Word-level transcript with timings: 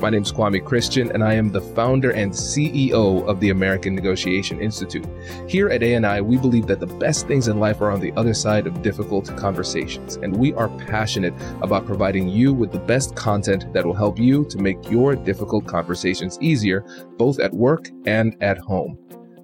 My 0.00 0.10
name 0.10 0.22
is 0.22 0.30
Kwame 0.30 0.64
Christian, 0.64 1.10
and 1.10 1.24
I 1.24 1.34
am 1.34 1.50
the 1.50 1.60
founder 1.60 2.12
and 2.12 2.30
CEO 2.30 3.26
of 3.26 3.40
the 3.40 3.50
American 3.50 3.96
Negotiation 3.96 4.60
Institute. 4.60 5.04
Here 5.48 5.70
at 5.70 5.82
ANI, 5.82 6.20
we 6.20 6.36
believe 6.36 6.68
that 6.68 6.78
the 6.78 6.86
best 6.86 7.26
things 7.26 7.48
in 7.48 7.58
life 7.58 7.80
are 7.80 7.90
on 7.90 7.98
the 7.98 8.12
other 8.12 8.32
side 8.32 8.68
of 8.68 8.80
difficult 8.80 9.36
conversations, 9.36 10.14
and 10.14 10.36
we 10.36 10.54
are 10.54 10.68
passionate 10.86 11.34
about 11.62 11.84
providing 11.84 12.28
you 12.28 12.54
with 12.54 12.70
the 12.70 12.78
best 12.78 13.16
content 13.16 13.72
that 13.72 13.84
will 13.84 13.92
help 13.92 14.20
you 14.20 14.44
to 14.44 14.58
make 14.58 14.88
your 14.88 15.16
difficult 15.16 15.66
conversations 15.66 16.38
easier, 16.40 16.84
both 17.16 17.40
at 17.40 17.52
work 17.52 17.88
and 18.06 18.36
at 18.40 18.58
home. 18.58 18.96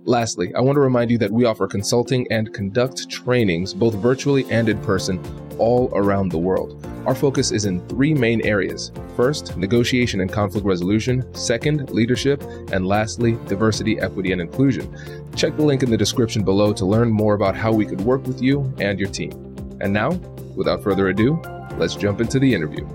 Lastly, 0.06 0.54
I 0.54 0.60
want 0.60 0.76
to 0.76 0.80
remind 0.80 1.10
you 1.10 1.16
that 1.18 1.32
we 1.32 1.46
offer 1.46 1.66
consulting 1.66 2.30
and 2.30 2.52
conduct 2.52 3.08
trainings, 3.10 3.74
both 3.74 3.94
virtually 3.94 4.44
and 4.50 4.68
in 4.68 4.78
person, 4.82 5.18
all 5.58 5.90
around 5.94 6.30
the 6.30 6.38
world. 6.38 6.86
Our 7.06 7.14
focus 7.14 7.52
is 7.52 7.64
in 7.64 7.86
three 7.88 8.14
main 8.14 8.44
areas 8.46 8.92
first, 9.16 9.56
negotiation 9.56 10.20
and 10.20 10.32
conflict 10.32 10.66
resolution, 10.66 11.24
second, 11.34 11.90
leadership, 11.90 12.42
and 12.72 12.86
lastly, 12.86 13.38
diversity, 13.46 14.00
equity, 14.00 14.32
and 14.32 14.40
inclusion. 14.40 14.92
Check 15.36 15.56
the 15.56 15.62
link 15.62 15.82
in 15.82 15.90
the 15.90 15.96
description 15.96 16.44
below 16.44 16.72
to 16.72 16.84
learn 16.84 17.10
more 17.10 17.34
about 17.34 17.54
how 17.54 17.72
we 17.72 17.86
could 17.86 18.00
work 18.00 18.26
with 18.26 18.42
you 18.42 18.72
and 18.78 18.98
your 18.98 19.08
team. 19.08 19.32
And 19.80 19.92
now, 19.92 20.10
without 20.56 20.82
further 20.82 21.08
ado, 21.08 21.40
let's 21.76 21.94
jump 21.94 22.20
into 22.20 22.38
the 22.38 22.54
interview. 22.54 22.86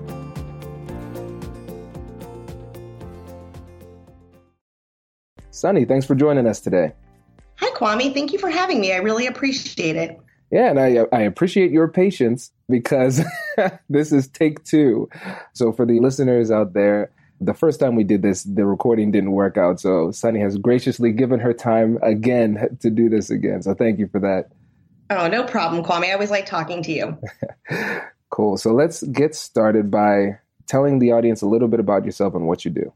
Sunni, 5.50 5.84
thanks 5.84 6.06
for 6.06 6.14
joining 6.14 6.46
us 6.46 6.60
today. 6.60 6.94
Hi, 7.56 7.70
Kwame. 7.72 8.14
Thank 8.14 8.32
you 8.32 8.38
for 8.38 8.48
having 8.48 8.80
me. 8.80 8.94
I 8.94 8.96
really 8.96 9.26
appreciate 9.26 9.94
it. 9.94 10.18
Yeah, 10.50 10.70
and 10.70 10.80
I 10.80 11.06
I 11.12 11.20
appreciate 11.22 11.70
your 11.70 11.88
patience 11.88 12.50
because 12.68 13.22
this 13.88 14.12
is 14.12 14.28
take 14.28 14.64
two. 14.64 15.08
So 15.52 15.72
for 15.72 15.86
the 15.86 16.00
listeners 16.00 16.50
out 16.50 16.72
there, 16.72 17.12
the 17.40 17.54
first 17.54 17.80
time 17.80 17.94
we 17.94 18.04
did 18.04 18.22
this, 18.22 18.42
the 18.42 18.66
recording 18.66 19.10
didn't 19.10 19.32
work 19.32 19.56
out. 19.56 19.80
So 19.80 20.10
Sunni 20.10 20.40
has 20.40 20.58
graciously 20.58 21.12
given 21.12 21.40
her 21.40 21.52
time 21.52 21.98
again 22.02 22.76
to 22.80 22.90
do 22.90 23.08
this 23.08 23.30
again. 23.30 23.62
So 23.62 23.74
thank 23.74 23.98
you 23.98 24.08
for 24.08 24.20
that. 24.20 24.50
Oh, 25.08 25.26
no 25.26 25.44
problem, 25.44 25.82
Kwame. 25.82 26.04
I 26.04 26.12
always 26.12 26.30
like 26.30 26.46
talking 26.46 26.82
to 26.84 26.92
you. 26.92 27.18
cool. 28.30 28.56
So 28.56 28.72
let's 28.72 29.02
get 29.04 29.34
started 29.34 29.90
by 29.90 30.38
telling 30.68 31.00
the 31.00 31.12
audience 31.12 31.42
a 31.42 31.46
little 31.46 31.66
bit 31.66 31.80
about 31.80 32.04
yourself 32.04 32.34
and 32.34 32.46
what 32.46 32.64
you 32.64 32.70
do. 32.70 32.92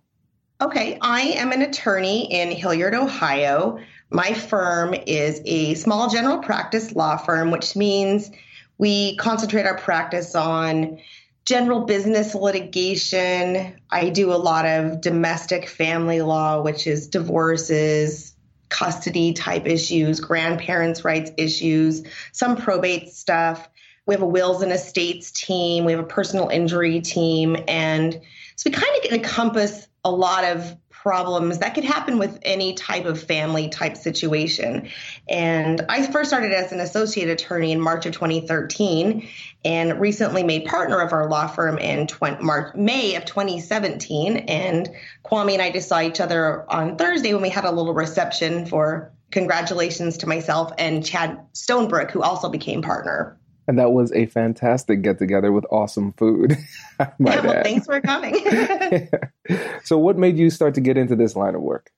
Okay, 0.60 0.96
I 1.00 1.22
am 1.22 1.50
an 1.50 1.62
attorney 1.62 2.32
in 2.32 2.52
Hilliard, 2.52 2.94
Ohio. 2.94 3.78
My 4.14 4.32
firm 4.32 4.94
is 5.08 5.42
a 5.44 5.74
small 5.74 6.08
general 6.08 6.38
practice 6.38 6.92
law 6.92 7.16
firm, 7.16 7.50
which 7.50 7.74
means 7.74 8.30
we 8.78 9.16
concentrate 9.16 9.66
our 9.66 9.76
practice 9.76 10.36
on 10.36 11.00
general 11.44 11.80
business 11.80 12.32
litigation. 12.32 13.74
I 13.90 14.10
do 14.10 14.32
a 14.32 14.38
lot 14.38 14.66
of 14.66 15.00
domestic 15.00 15.68
family 15.68 16.22
law, 16.22 16.62
which 16.62 16.86
is 16.86 17.08
divorces, 17.08 18.36
custody 18.68 19.32
type 19.32 19.66
issues, 19.66 20.20
grandparents' 20.20 21.04
rights 21.04 21.32
issues, 21.36 22.04
some 22.30 22.56
probate 22.56 23.08
stuff. 23.08 23.68
We 24.06 24.14
have 24.14 24.22
a 24.22 24.26
wills 24.26 24.62
and 24.62 24.70
estates 24.70 25.32
team, 25.32 25.84
we 25.84 25.90
have 25.90 26.00
a 26.00 26.06
personal 26.06 26.50
injury 26.50 27.00
team, 27.00 27.56
and 27.66 28.20
so 28.54 28.70
we 28.70 28.76
kind 28.76 29.04
of 29.04 29.10
encompass 29.10 29.88
a 30.04 30.10
lot 30.10 30.44
of 30.44 30.76
problems 31.04 31.58
that 31.58 31.74
could 31.74 31.84
happen 31.84 32.18
with 32.18 32.38
any 32.42 32.72
type 32.72 33.04
of 33.04 33.22
family 33.22 33.68
type 33.68 33.94
situation. 33.94 34.88
And 35.28 35.84
I 35.90 36.06
first 36.06 36.30
started 36.30 36.52
as 36.52 36.72
an 36.72 36.80
associate 36.80 37.28
attorney 37.28 37.72
in 37.72 37.80
March 37.80 38.06
of 38.06 38.14
2013 38.14 39.28
and 39.66 40.00
recently 40.00 40.42
made 40.42 40.64
partner 40.64 41.00
of 41.00 41.12
our 41.12 41.28
law 41.28 41.46
firm 41.46 41.76
in 41.76 42.06
20, 42.06 42.42
March, 42.42 42.74
May 42.74 43.16
of 43.16 43.26
2017. 43.26 44.38
And 44.38 44.88
Kwame 45.26 45.52
and 45.52 45.62
I 45.62 45.70
just 45.70 45.90
saw 45.90 46.00
each 46.00 46.20
other 46.20 46.64
on 46.72 46.96
Thursday 46.96 47.34
when 47.34 47.42
we 47.42 47.50
had 47.50 47.66
a 47.66 47.70
little 47.70 47.92
reception 47.92 48.64
for 48.64 49.12
congratulations 49.30 50.16
to 50.18 50.26
myself 50.26 50.72
and 50.78 51.04
Chad 51.04 51.38
Stonebrook, 51.52 52.12
who 52.12 52.22
also 52.22 52.48
became 52.48 52.80
partner. 52.80 53.38
And 53.66 53.78
that 53.78 53.92
was 53.92 54.12
a 54.12 54.26
fantastic 54.26 55.02
get 55.02 55.18
together 55.18 55.50
with 55.50 55.64
awesome 55.70 56.12
food. 56.12 56.56
yeah, 57.00 57.10
well, 57.18 57.62
thanks 57.62 57.86
for 57.86 58.00
coming. 58.00 58.36
so, 59.84 59.98
what 59.98 60.18
made 60.18 60.36
you 60.36 60.50
start 60.50 60.74
to 60.74 60.80
get 60.80 60.96
into 60.96 61.16
this 61.16 61.34
line 61.34 61.54
of 61.54 61.62
work? 61.62 61.90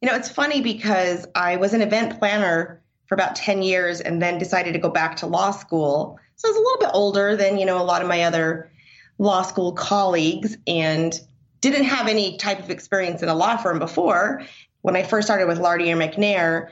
You 0.00 0.08
know, 0.08 0.16
it's 0.16 0.28
funny 0.28 0.60
because 0.60 1.26
I 1.34 1.56
was 1.56 1.74
an 1.74 1.82
event 1.82 2.18
planner 2.18 2.82
for 3.06 3.14
about 3.14 3.36
10 3.36 3.62
years 3.62 4.00
and 4.00 4.20
then 4.20 4.38
decided 4.38 4.72
to 4.72 4.78
go 4.78 4.90
back 4.90 5.16
to 5.16 5.26
law 5.26 5.52
school. 5.52 6.18
So, 6.36 6.48
I 6.48 6.50
was 6.50 6.56
a 6.56 6.60
little 6.60 6.80
bit 6.80 6.90
older 6.94 7.36
than, 7.36 7.58
you 7.58 7.66
know, 7.66 7.80
a 7.80 7.84
lot 7.84 8.02
of 8.02 8.08
my 8.08 8.22
other 8.22 8.70
law 9.18 9.42
school 9.42 9.72
colleagues 9.72 10.56
and 10.66 11.20
didn't 11.60 11.84
have 11.84 12.08
any 12.08 12.36
type 12.36 12.58
of 12.60 12.70
experience 12.70 13.22
in 13.22 13.28
a 13.28 13.34
law 13.34 13.56
firm 13.56 13.78
before. 13.78 14.42
When 14.82 14.96
I 14.96 15.02
first 15.02 15.26
started 15.26 15.46
with 15.46 15.58
Lardiere 15.58 15.96
McNair, 15.96 16.70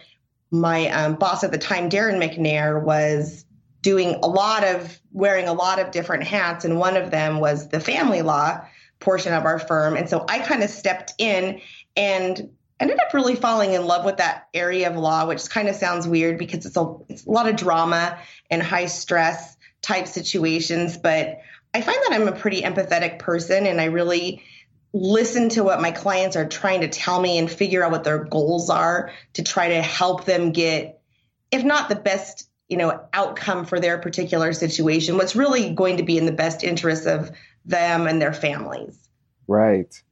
my 0.51 0.89
um, 0.91 1.15
boss 1.17 1.43
at 1.43 1.51
the 1.51 1.59
time, 1.59 1.91
Darren 1.91 2.23
McNair, 2.23 2.83
was 2.83 3.45
doing 3.87 4.17
a 4.17 4.27
lot 4.27 4.65
of 4.65 5.01
wearing 5.13 5.47
a 5.47 5.53
lot 5.53 5.79
of 5.79 5.93
different 5.93 6.25
hats, 6.25 6.65
and 6.65 6.77
one 6.77 6.97
of 6.97 7.13
them 7.13 7.39
was 7.39 7.69
the 7.69 7.79
family 7.79 8.21
law 8.21 8.61
portion 8.99 9.33
of 9.33 9.45
our 9.45 9.61
firm. 9.61 9.97
And 9.97 10.11
so 10.11 10.25
I 10.29 10.41
kind 10.41 10.65
of 10.65 10.71
stepped 10.71 11.15
in 11.19 11.61
and 11.97 12.51
ended 12.81 12.99
up 12.99 13.15
really 13.15 13.37
falling 13.37 13.75
in 13.75 13.87
love 13.87 14.05
with 14.05 14.17
that 14.17 14.49
area 14.53 14.91
of 14.91 14.97
law, 14.97 15.29
which 15.29 15.49
kind 15.49 15.69
of 15.69 15.77
sounds 15.77 16.09
weird 16.09 16.37
because 16.37 16.67
it's 16.67 16.77
a, 16.77 16.97
it's 17.09 17.27
a 17.27 17.31
lot 17.31 17.49
of 17.49 17.55
drama 17.55 18.19
and 18.51 18.61
high 18.61 18.87
stress 18.87 19.57
type 19.83 20.09
situations. 20.09 20.99
But 20.99 21.39
I 21.73 21.81
find 21.81 21.99
that 22.09 22.13
I'm 22.13 22.27
a 22.27 22.33
pretty 22.33 22.63
empathetic 22.63 23.21
person 23.21 23.67
and 23.67 23.81
I 23.81 23.85
really 23.85 24.43
listen 24.93 25.49
to 25.51 25.63
what 25.63 25.81
my 25.81 25.93
clients 25.93 26.35
are 26.35 26.49
trying 26.49 26.81
to 26.81 26.89
tell 26.89 27.21
me 27.21 27.39
and 27.39 27.49
figure 27.49 27.85
out 27.85 27.93
what 27.93 28.03
their 28.03 28.25
goals 28.25 28.69
are 28.69 29.13
to 29.35 29.45
try 29.45 29.69
to 29.69 29.81
help 29.81 30.25
them 30.25 30.51
get, 30.51 31.01
if 31.53 31.63
not 31.63 31.89
the 31.89 31.95
best 31.95 32.49
you 32.69 32.77
know 32.77 33.01
outcome 33.13 33.65
for 33.65 33.81
their 33.81 33.99
particular 33.99 34.53
situation 34.53 35.17
what's 35.17 35.37
really 35.37 35.71
going 35.71 35.97
to 35.97 36.03
be 36.03 36.19
in 36.19 36.27
the 36.27 36.33
best 36.33 36.65
interest 36.65 37.07
of 37.07 37.31
them 37.65 38.07
and 38.07 38.21
their 38.21 38.33
families 38.33 39.09
right 39.47 40.03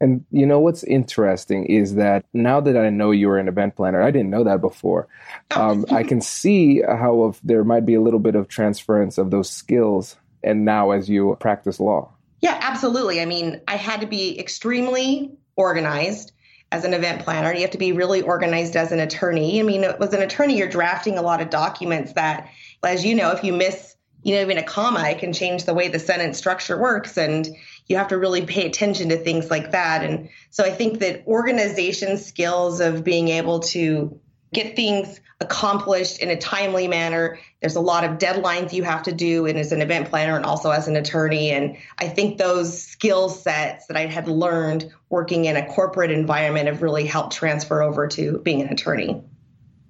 and 0.00 0.24
you 0.30 0.44
know 0.44 0.60
what's 0.60 0.84
interesting 0.84 1.64
is 1.66 1.94
that 1.94 2.24
now 2.34 2.60
that 2.60 2.76
I 2.76 2.90
know 2.90 3.10
you're 3.10 3.38
an 3.38 3.48
event 3.48 3.76
planner, 3.76 4.02
I 4.02 4.10
didn't 4.10 4.28
know 4.28 4.44
that 4.44 4.60
before. 4.60 5.08
Oh. 5.52 5.70
Um, 5.70 5.86
I 5.90 6.02
can 6.02 6.20
see 6.40 6.82
how 6.82 7.24
if 7.26 7.40
there 7.42 7.64
might 7.64 7.86
be 7.86 7.94
a 7.94 8.02
little 8.02 8.20
bit 8.20 8.34
of 8.34 8.48
transference 8.48 9.16
of 9.16 9.30
those 9.30 9.48
skills, 9.48 10.16
and 10.42 10.64
now 10.64 10.90
as 10.90 11.08
you 11.08 11.36
practice 11.40 11.80
law. 11.80 12.12
Yeah, 12.40 12.58
absolutely. 12.60 13.22
I 13.22 13.24
mean, 13.24 13.62
I 13.66 13.76
had 13.76 14.02
to 14.02 14.06
be 14.06 14.38
extremely 14.38 15.32
organized 15.56 16.32
as 16.74 16.84
an 16.84 16.92
event 16.92 17.22
planner. 17.22 17.54
You 17.54 17.60
have 17.60 17.70
to 17.70 17.78
be 17.78 17.92
really 17.92 18.20
organized 18.20 18.74
as 18.74 18.90
an 18.90 18.98
attorney. 18.98 19.60
I 19.60 19.62
mean, 19.62 19.84
as 19.84 20.12
an 20.12 20.20
attorney, 20.20 20.58
you're 20.58 20.68
drafting 20.68 21.18
a 21.18 21.22
lot 21.22 21.40
of 21.40 21.48
documents 21.48 22.14
that, 22.14 22.48
as 22.82 23.04
you 23.04 23.14
know, 23.14 23.30
if 23.30 23.44
you 23.44 23.52
miss, 23.52 23.94
you 24.24 24.34
know, 24.34 24.42
even 24.42 24.58
a 24.58 24.62
comma, 24.64 25.08
it 25.08 25.20
can 25.20 25.32
change 25.32 25.66
the 25.66 25.72
way 25.72 25.86
the 25.86 26.00
sentence 26.00 26.36
structure 26.36 26.76
works. 26.76 27.16
And 27.16 27.48
you 27.86 27.96
have 27.96 28.08
to 28.08 28.18
really 28.18 28.44
pay 28.44 28.66
attention 28.66 29.10
to 29.10 29.16
things 29.16 29.52
like 29.52 29.70
that. 29.70 30.02
And 30.02 30.30
so 30.50 30.64
I 30.64 30.70
think 30.70 30.98
that 30.98 31.24
organization 31.28 32.16
skills 32.16 32.80
of 32.80 33.04
being 33.04 33.28
able 33.28 33.60
to 33.60 34.18
get 34.54 34.76
things 34.76 35.20
accomplished 35.40 36.18
in 36.20 36.30
a 36.30 36.36
timely 36.36 36.88
manner. 36.88 37.38
There's 37.60 37.76
a 37.76 37.80
lot 37.80 38.04
of 38.04 38.18
deadlines 38.18 38.72
you 38.72 38.82
have 38.84 39.02
to 39.04 39.12
do 39.12 39.46
and 39.46 39.58
as 39.58 39.72
an 39.72 39.82
event 39.82 40.08
planner 40.08 40.36
and 40.36 40.44
also 40.44 40.70
as 40.70 40.88
an 40.88 40.96
attorney. 40.96 41.50
And 41.50 41.76
I 41.98 42.08
think 42.08 42.38
those 42.38 42.80
skill 42.80 43.28
sets 43.28 43.86
that 43.86 43.96
I 43.96 44.06
had 44.06 44.28
learned 44.28 44.90
working 45.10 45.44
in 45.44 45.56
a 45.56 45.66
corporate 45.66 46.10
environment 46.10 46.68
have 46.68 46.82
really 46.82 47.06
helped 47.06 47.34
transfer 47.34 47.82
over 47.82 48.06
to 48.08 48.38
being 48.38 48.62
an 48.62 48.68
attorney. 48.68 49.22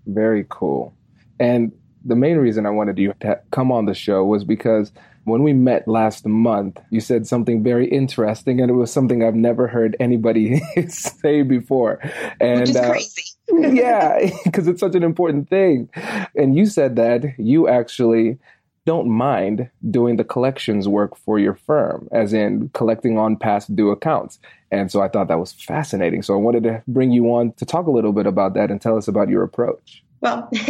Very 0.06 0.46
cool. 0.48 0.94
And 1.38 1.72
the 2.04 2.16
main 2.16 2.36
reason 2.36 2.66
I 2.66 2.70
wanted 2.70 2.98
you 2.98 3.14
to 3.20 3.40
come 3.50 3.72
on 3.72 3.86
the 3.86 3.94
show 3.94 4.24
was 4.24 4.44
because 4.44 4.92
when 5.24 5.42
we 5.42 5.52
met 5.54 5.88
last 5.88 6.26
month, 6.26 6.78
you 6.90 7.00
said 7.00 7.26
something 7.26 7.62
very 7.62 7.88
interesting, 7.88 8.60
and 8.60 8.70
it 8.70 8.74
was 8.74 8.92
something 8.92 9.24
I've 9.24 9.34
never 9.34 9.66
heard 9.66 9.96
anybody 9.98 10.60
say 10.88 11.40
before. 11.40 11.98
And 12.40 12.60
Which 12.60 12.70
is 12.70 12.76
uh, 12.76 12.90
crazy 12.90 13.33
yeah, 13.52 14.30
because 14.44 14.68
it's 14.68 14.80
such 14.80 14.94
an 14.94 15.02
important 15.02 15.48
thing. 15.48 15.88
And 16.36 16.56
you 16.56 16.66
said 16.66 16.96
that 16.96 17.38
you 17.38 17.68
actually 17.68 18.38
don't 18.86 19.08
mind 19.08 19.70
doing 19.90 20.16
the 20.16 20.24
collections 20.24 20.86
work 20.86 21.16
for 21.16 21.38
your 21.38 21.54
firm, 21.54 22.08
as 22.12 22.32
in 22.32 22.68
collecting 22.74 23.18
on 23.18 23.36
past 23.36 23.74
due 23.74 23.90
accounts. 23.90 24.38
And 24.70 24.90
so 24.90 25.00
I 25.00 25.08
thought 25.08 25.28
that 25.28 25.38
was 25.38 25.52
fascinating. 25.52 26.22
So 26.22 26.34
I 26.34 26.36
wanted 26.36 26.64
to 26.64 26.82
bring 26.86 27.10
you 27.10 27.26
on 27.32 27.52
to 27.54 27.64
talk 27.64 27.86
a 27.86 27.90
little 27.90 28.12
bit 28.12 28.26
about 28.26 28.54
that 28.54 28.70
and 28.70 28.80
tell 28.80 28.96
us 28.96 29.08
about 29.08 29.28
your 29.28 29.42
approach. 29.42 30.02
Well, 30.20 30.50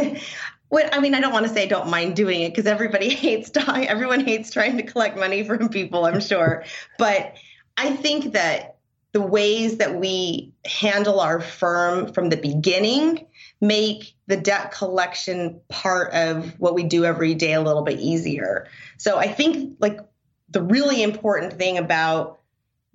I 0.93 0.99
mean, 1.01 1.15
I 1.15 1.21
don't 1.21 1.33
want 1.33 1.47
to 1.47 1.53
say 1.53 1.67
don't 1.67 1.89
mind 1.89 2.17
doing 2.17 2.41
it 2.41 2.51
because 2.51 2.67
everybody 2.67 3.09
hates 3.15 3.51
everyone 3.57 4.21
hates 4.25 4.51
trying 4.51 4.77
to 4.77 4.83
collect 4.83 5.17
money 5.17 5.45
from 5.45 5.69
people, 5.69 6.05
I'm 6.05 6.21
sure. 6.21 6.65
but 6.99 7.37
I 7.77 7.97
think 7.97 8.33
that 8.33 8.74
the 9.15 9.23
ways 9.23 9.77
that 9.77 9.95
we 9.95 10.53
handle 10.67 11.21
our 11.21 11.41
firm 11.41 12.13
from 12.13 12.31
the 12.31 12.37
beginning 12.37 13.25
make 13.61 14.17
the 14.27 14.37
debt 14.37 14.73
collection 14.73 15.61
part 15.69 16.13
of 16.13 16.59
what 16.59 16.75
we 16.75 16.83
do 16.83 17.05
every 17.05 17.33
day 17.35 17.53
a 17.53 17.61
little 17.61 17.83
bit 17.83 18.01
easier. 18.01 18.67
So 18.99 19.17
I 19.17 19.29
think 19.29 19.77
like 19.79 20.01
the 20.51 20.63
really 20.63 21.01
important 21.01 21.53
thing 21.53 21.79
about 21.79 22.41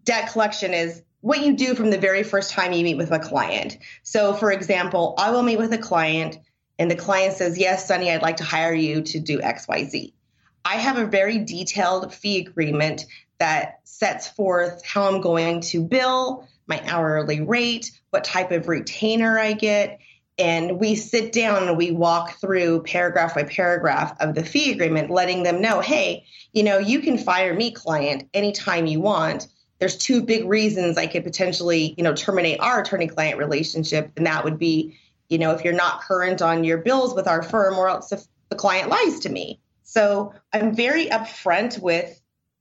debt 0.04 0.34
collection 0.34 0.74
is 0.74 1.02
what 1.22 1.42
you 1.42 1.56
do 1.56 1.74
from 1.74 1.90
the 1.90 1.98
very 1.98 2.24
first 2.24 2.52
time 2.52 2.74
you 2.74 2.84
meet 2.84 2.98
with 2.98 3.12
a 3.12 3.20
client. 3.20 3.78
So 4.04 4.34
for 4.34 4.52
example, 4.52 5.16
I 5.18 5.32
will 5.32 5.44
meet 5.44 5.58
with 5.58 5.72
a 5.72 5.78
client 5.78 6.38
and 6.78 6.92
the 6.92 6.96
client 6.96 7.36
says, 7.38 7.58
"Yes, 7.58 7.88
Sunni, 7.88 8.12
I'd 8.12 8.22
like 8.22 8.38
to 8.38 8.44
hire 8.44 8.74
you 8.74 9.04
to 9.04 9.20
do 9.22 9.40
XYZ." 9.40 10.12
I 10.66 10.76
have 10.76 10.98
a 10.98 11.06
very 11.06 11.38
detailed 11.38 12.14
fee 12.14 12.40
agreement 12.40 13.06
that 13.40 13.80
sets 13.84 14.28
forth 14.28 14.86
how 14.86 15.08
I'm 15.08 15.22
going 15.22 15.62
to 15.62 15.84
bill, 15.84 16.48
my 16.68 16.82
hourly 16.86 17.42
rate, 17.42 17.92
what 18.12 18.24
type 18.24 18.52
of 18.52 18.68
retainer 18.68 19.40
I 19.40 19.54
get, 19.54 20.00
and 20.40 20.80
we 20.80 20.96
sit 20.96 21.34
down 21.34 21.68
and 21.68 21.78
we 21.78 21.92
walk 21.92 22.40
through 22.40 22.84
paragraph 22.84 23.36
by 23.36 23.44
paragraph 23.44 24.16
of 24.22 24.34
the 24.34 24.44
fee 24.44 24.72
agreement 24.72 25.12
letting 25.12 25.44
them 25.44 25.62
know 25.62 25.82
hey 25.82 26.24
you 26.54 26.64
know 26.64 26.80
you 26.80 27.02
can 27.02 27.18
fire 27.18 27.54
me 27.54 27.72
client 27.72 28.28
anytime 28.34 28.88
you 28.88 29.02
want. 29.02 29.48
There's 29.80 29.98
two 29.98 30.22
big 30.24 30.46
reasons 30.46 30.98
i 30.98 31.08
could 31.08 31.24
potentially 31.24 31.94
you 31.98 32.04
know 32.04 32.16
terminate 32.16 32.60
our 32.62 32.82
attorney 32.82 33.08
client 33.08 33.38
relationship. 33.38 34.12
And 34.16 34.26
that 34.26 34.44
would 34.44 34.58
be 34.58 34.98
you 35.28 35.38
know 35.38 35.52
if 35.52 35.64
you're 35.64 35.74
not 35.74 36.02
current 36.02 36.42
on 36.42 36.64
your 36.64 36.78
bills 36.80 37.14
with 37.14 37.28
our 37.28 37.44
firm 37.44 37.78
or 37.78 37.90
else 37.90 38.12
if 38.12 38.24
the 38.50 38.56
client 38.56 38.90
lies 38.90 39.20
to 39.22 39.30
me. 39.30 39.60
So 39.84 40.34
i'm 40.54 40.74
very 40.74 41.08
upfront 41.08 41.80
with 41.80 42.20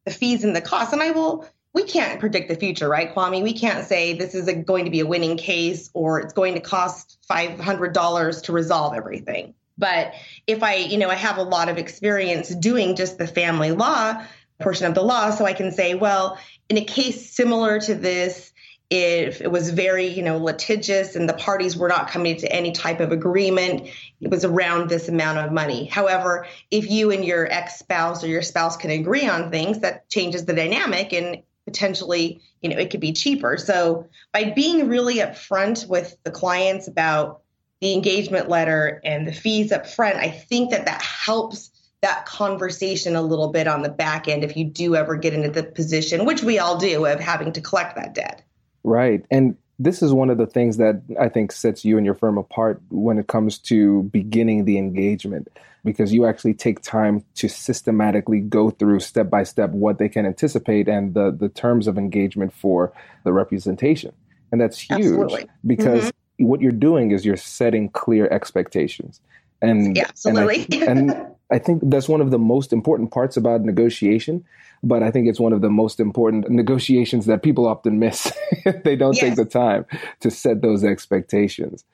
the 0.08 0.14
fees 0.14 0.44
and 0.44 0.56
the 0.56 0.60
costs 0.60 0.92
and 0.92 1.02
i 1.02 1.10
will 1.10 1.46
we 1.74 1.84
can't 1.84 2.18
predict 2.18 2.48
the 2.48 2.56
future, 2.56 2.88
right, 2.88 3.14
Kwame? 3.14 3.42
We 3.42 3.52
can't 3.52 3.86
say 3.86 4.14
this 4.14 4.34
is 4.34 4.48
a, 4.48 4.54
going 4.54 4.86
to 4.86 4.90
be 4.90 5.00
a 5.00 5.06
winning 5.06 5.36
case 5.36 5.90
or 5.92 6.18
it's 6.18 6.32
going 6.32 6.54
to 6.54 6.60
cost 6.60 7.18
$500 7.30 8.42
to 8.44 8.52
resolve 8.52 8.94
everything. 8.94 9.54
But 9.76 10.14
if 10.46 10.62
I, 10.62 10.76
you 10.76 10.98
know, 10.98 11.08
I 11.08 11.14
have 11.14 11.36
a 11.36 11.42
lot 11.42 11.68
of 11.68 11.78
experience 11.78 12.48
doing 12.48 12.96
just 12.96 13.18
the 13.18 13.26
family 13.26 13.70
law 13.70 14.24
portion 14.60 14.86
of 14.86 14.94
the 14.94 15.02
law, 15.02 15.30
so 15.30 15.44
I 15.44 15.52
can 15.52 15.70
say, 15.70 15.94
well, 15.94 16.36
in 16.68 16.78
a 16.78 16.84
case 16.84 17.30
similar 17.30 17.78
to 17.82 17.94
this, 17.94 18.52
if 18.90 19.42
it 19.42 19.50
was 19.50 19.70
very, 19.70 20.06
you 20.06 20.22
know, 20.22 20.38
litigious 20.38 21.14
and 21.14 21.28
the 21.28 21.34
parties 21.34 21.76
were 21.76 21.88
not 21.88 22.08
coming 22.08 22.36
to 22.38 22.50
any 22.50 22.72
type 22.72 23.00
of 23.00 23.12
agreement, 23.12 23.88
it 24.20 24.30
was 24.30 24.44
around 24.44 24.88
this 24.88 25.08
amount 25.08 25.38
of 25.38 25.52
money. 25.52 25.84
However, 25.84 26.46
if 26.70 26.90
you 26.90 27.10
and 27.10 27.24
your 27.24 27.46
ex-spouse 27.52 28.24
or 28.24 28.28
your 28.28 28.40
spouse 28.40 28.78
can 28.78 28.90
agree 28.90 29.28
on 29.28 29.50
things, 29.50 29.80
that 29.80 30.08
changes 30.08 30.46
the 30.46 30.54
dynamic 30.54 31.12
and 31.12 31.42
potentially, 31.66 32.40
you 32.62 32.70
know, 32.70 32.78
it 32.78 32.90
could 32.90 33.00
be 33.00 33.12
cheaper. 33.12 33.58
So 33.58 34.08
by 34.32 34.52
being 34.56 34.88
really 34.88 35.16
upfront 35.16 35.86
with 35.86 36.16
the 36.24 36.30
clients 36.30 36.88
about 36.88 37.42
the 37.80 37.92
engagement 37.92 38.48
letter 38.48 39.02
and 39.04 39.28
the 39.28 39.32
fees 39.32 39.70
up 39.70 39.86
front, 39.86 40.16
I 40.16 40.30
think 40.30 40.70
that 40.70 40.86
that 40.86 41.02
helps 41.02 41.70
that 42.00 42.24
conversation 42.24 43.16
a 43.16 43.22
little 43.22 43.48
bit 43.48 43.68
on 43.68 43.82
the 43.82 43.90
back 43.90 44.28
end 44.28 44.44
if 44.44 44.56
you 44.56 44.64
do 44.64 44.96
ever 44.96 45.16
get 45.16 45.34
into 45.34 45.50
the 45.50 45.64
position, 45.64 46.24
which 46.24 46.42
we 46.42 46.58
all 46.58 46.78
do, 46.78 47.04
of 47.04 47.20
having 47.20 47.52
to 47.52 47.60
collect 47.60 47.96
that 47.96 48.14
debt. 48.14 48.42
Right. 48.84 49.24
And 49.30 49.56
this 49.78 50.02
is 50.02 50.12
one 50.12 50.30
of 50.30 50.38
the 50.38 50.46
things 50.46 50.76
that 50.78 51.02
I 51.20 51.28
think 51.28 51.52
sets 51.52 51.84
you 51.84 51.96
and 51.96 52.04
your 52.04 52.14
firm 52.14 52.36
apart 52.36 52.82
when 52.90 53.18
it 53.18 53.28
comes 53.28 53.58
to 53.58 54.04
beginning 54.04 54.64
the 54.64 54.76
engagement 54.76 55.48
because 55.84 56.12
you 56.12 56.26
actually 56.26 56.54
take 56.54 56.80
time 56.82 57.24
to 57.36 57.48
systematically 57.48 58.40
go 58.40 58.70
through 58.70 59.00
step 59.00 59.30
by 59.30 59.44
step 59.44 59.70
what 59.70 59.98
they 59.98 60.08
can 60.08 60.26
anticipate 60.26 60.88
and 60.88 61.14
the 61.14 61.30
the 61.30 61.48
terms 61.48 61.86
of 61.86 61.96
engagement 61.96 62.52
for 62.52 62.92
the 63.24 63.32
representation. 63.32 64.12
And 64.50 64.60
that's 64.60 64.78
huge 64.78 65.00
Absolutely. 65.00 65.46
because 65.66 66.04
mm-hmm. 66.04 66.46
what 66.46 66.60
you're 66.60 66.72
doing 66.72 67.12
is 67.12 67.24
you're 67.24 67.36
setting 67.36 67.88
clear 67.90 68.26
expectations. 68.28 69.20
And 69.62 69.96
yeah, 69.96 70.06
absolutely. 70.08 70.66
And 70.82 71.10
I, 71.10 71.14
and 71.14 71.34
I 71.50 71.58
think 71.58 71.82
that's 71.84 72.08
one 72.08 72.20
of 72.20 72.30
the 72.30 72.38
most 72.38 72.72
important 72.72 73.10
parts 73.10 73.36
about 73.36 73.62
negotiation 73.62 74.44
but 74.82 75.02
I 75.02 75.10
think 75.10 75.28
it's 75.28 75.40
one 75.40 75.52
of 75.52 75.60
the 75.60 75.70
most 75.70 76.00
important 76.00 76.48
negotiations 76.50 77.26
that 77.26 77.42
people 77.42 77.66
often 77.66 77.98
miss. 77.98 78.32
they 78.84 78.96
don't 78.96 79.14
yes. 79.14 79.20
take 79.20 79.36
the 79.36 79.44
time 79.44 79.86
to 80.20 80.30
set 80.30 80.62
those 80.62 80.84
expectations. 80.84 81.84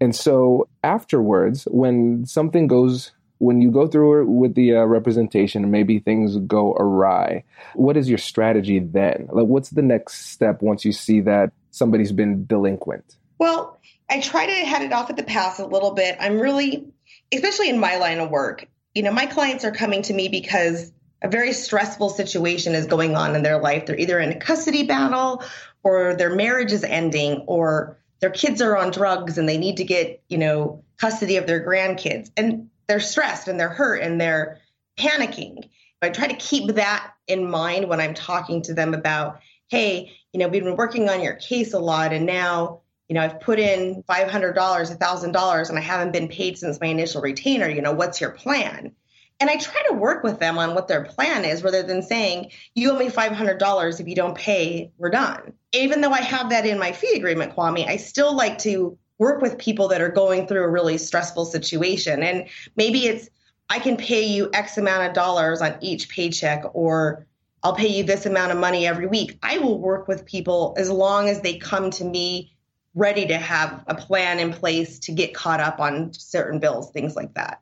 And 0.00 0.14
so 0.14 0.68
afterwards, 0.84 1.64
when 1.64 2.24
something 2.26 2.66
goes 2.66 3.12
when 3.40 3.60
you 3.60 3.70
go 3.70 3.86
through 3.86 4.22
it 4.22 4.24
with 4.26 4.56
the 4.56 4.74
uh, 4.74 4.84
representation 4.84 5.62
and 5.62 5.70
maybe 5.70 6.00
things 6.00 6.36
go 6.38 6.72
awry, 6.72 7.44
what 7.74 7.96
is 7.96 8.08
your 8.08 8.18
strategy 8.18 8.80
then? 8.80 9.28
Like, 9.30 9.46
what's 9.46 9.70
the 9.70 9.82
next 9.82 10.32
step 10.32 10.60
once 10.60 10.84
you 10.84 10.90
see 10.90 11.20
that 11.20 11.52
somebody's 11.70 12.10
been 12.10 12.46
delinquent? 12.46 13.16
Well, 13.38 13.78
I 14.10 14.20
try 14.20 14.46
to 14.46 14.52
head 14.52 14.82
it 14.82 14.92
off 14.92 15.08
at 15.08 15.16
the 15.16 15.22
pass 15.22 15.60
a 15.60 15.66
little 15.66 15.92
bit. 15.92 16.16
I'm 16.18 16.40
really, 16.40 16.88
especially 17.32 17.68
in 17.68 17.78
my 17.78 17.94
line 17.98 18.18
of 18.18 18.28
work, 18.28 18.66
you 18.94 19.02
know, 19.02 19.12
my 19.12 19.26
clients 19.26 19.64
are 19.64 19.70
coming 19.70 20.02
to 20.02 20.12
me 20.12 20.28
because 20.28 20.92
a 21.22 21.28
very 21.28 21.52
stressful 21.52 22.10
situation 22.10 22.74
is 22.74 22.86
going 22.86 23.16
on 23.16 23.34
in 23.34 23.42
their 23.42 23.60
life. 23.60 23.86
They're 23.86 23.98
either 23.98 24.20
in 24.20 24.32
a 24.32 24.38
custody 24.38 24.84
battle 24.84 25.42
or 25.82 26.14
their 26.14 26.34
marriage 26.34 26.72
is 26.72 26.84
ending 26.84 27.44
or 27.46 27.98
their 28.20 28.30
kids 28.30 28.62
are 28.62 28.76
on 28.76 28.90
drugs 28.90 29.38
and 29.38 29.48
they 29.48 29.58
need 29.58 29.76
to 29.78 29.84
get, 29.84 30.22
you 30.28 30.38
know, 30.38 30.84
custody 30.96 31.36
of 31.36 31.46
their 31.46 31.64
grandkids. 31.64 32.30
And 32.36 32.70
they're 32.86 33.00
stressed 33.00 33.48
and 33.48 33.58
they're 33.58 33.68
hurt 33.68 34.02
and 34.02 34.20
they're 34.20 34.60
panicking. 34.98 35.68
I 36.00 36.10
try 36.10 36.28
to 36.28 36.36
keep 36.36 36.74
that 36.74 37.12
in 37.26 37.50
mind 37.50 37.88
when 37.88 38.00
I'm 38.00 38.14
talking 38.14 38.62
to 38.62 38.74
them 38.74 38.94
about, 38.94 39.40
hey, 39.68 40.12
you 40.32 40.40
know, 40.40 40.48
we've 40.48 40.64
been 40.64 40.76
working 40.76 41.08
on 41.08 41.22
your 41.22 41.34
case 41.34 41.72
a 41.72 41.78
lot 41.78 42.12
and 42.12 42.26
now, 42.26 42.80
you 43.08 43.14
know, 43.14 43.22
I've 43.22 43.40
put 43.40 43.58
in 43.58 44.02
$500, 44.08 44.54
$1,000 44.54 45.68
and 45.68 45.78
I 45.78 45.80
haven't 45.80 46.12
been 46.12 46.28
paid 46.28 46.58
since 46.58 46.80
my 46.80 46.88
initial 46.88 47.22
retainer. 47.22 47.68
You 47.68 47.80
know, 47.80 47.92
what's 47.92 48.20
your 48.20 48.30
plan? 48.30 48.92
And 49.40 49.48
I 49.48 49.56
try 49.56 49.80
to 49.88 49.94
work 49.94 50.24
with 50.24 50.40
them 50.40 50.58
on 50.58 50.74
what 50.74 50.88
their 50.88 51.04
plan 51.04 51.44
is 51.44 51.62
rather 51.62 51.82
than 51.82 52.02
saying, 52.02 52.50
you 52.74 52.90
owe 52.90 52.98
me 52.98 53.08
$500. 53.08 54.00
If 54.00 54.08
you 54.08 54.14
don't 54.14 54.36
pay, 54.36 54.90
we're 54.98 55.10
done. 55.10 55.52
Even 55.72 56.00
though 56.00 56.10
I 56.10 56.20
have 56.20 56.50
that 56.50 56.66
in 56.66 56.78
my 56.78 56.92
fee 56.92 57.14
agreement, 57.14 57.54
Kwame, 57.54 57.86
I 57.86 57.96
still 57.96 58.34
like 58.34 58.58
to 58.58 58.98
work 59.18 59.40
with 59.40 59.58
people 59.58 59.88
that 59.88 60.00
are 60.00 60.10
going 60.10 60.46
through 60.46 60.64
a 60.64 60.68
really 60.68 60.98
stressful 60.98 61.46
situation. 61.46 62.22
And 62.22 62.48
maybe 62.76 63.06
it's, 63.06 63.28
I 63.70 63.78
can 63.78 63.96
pay 63.96 64.24
you 64.24 64.50
X 64.52 64.76
amount 64.76 65.08
of 65.08 65.14
dollars 65.14 65.62
on 65.62 65.76
each 65.80 66.08
paycheck, 66.08 66.64
or 66.72 67.26
I'll 67.62 67.74
pay 67.74 67.88
you 67.88 68.04
this 68.04 68.26
amount 68.26 68.52
of 68.52 68.58
money 68.58 68.86
every 68.86 69.06
week. 69.06 69.38
I 69.42 69.58
will 69.58 69.78
work 69.78 70.08
with 70.08 70.24
people 70.24 70.74
as 70.78 70.90
long 70.90 71.28
as 71.28 71.40
they 71.42 71.58
come 71.58 71.90
to 71.92 72.04
me 72.04 72.56
ready 72.98 73.26
to 73.26 73.38
have 73.38 73.84
a 73.86 73.94
plan 73.94 74.38
in 74.38 74.52
place 74.52 74.98
to 74.98 75.12
get 75.12 75.34
caught 75.34 75.60
up 75.60 75.80
on 75.80 76.12
certain 76.12 76.58
bills, 76.58 76.90
things 76.90 77.14
like 77.16 77.32
that. 77.34 77.60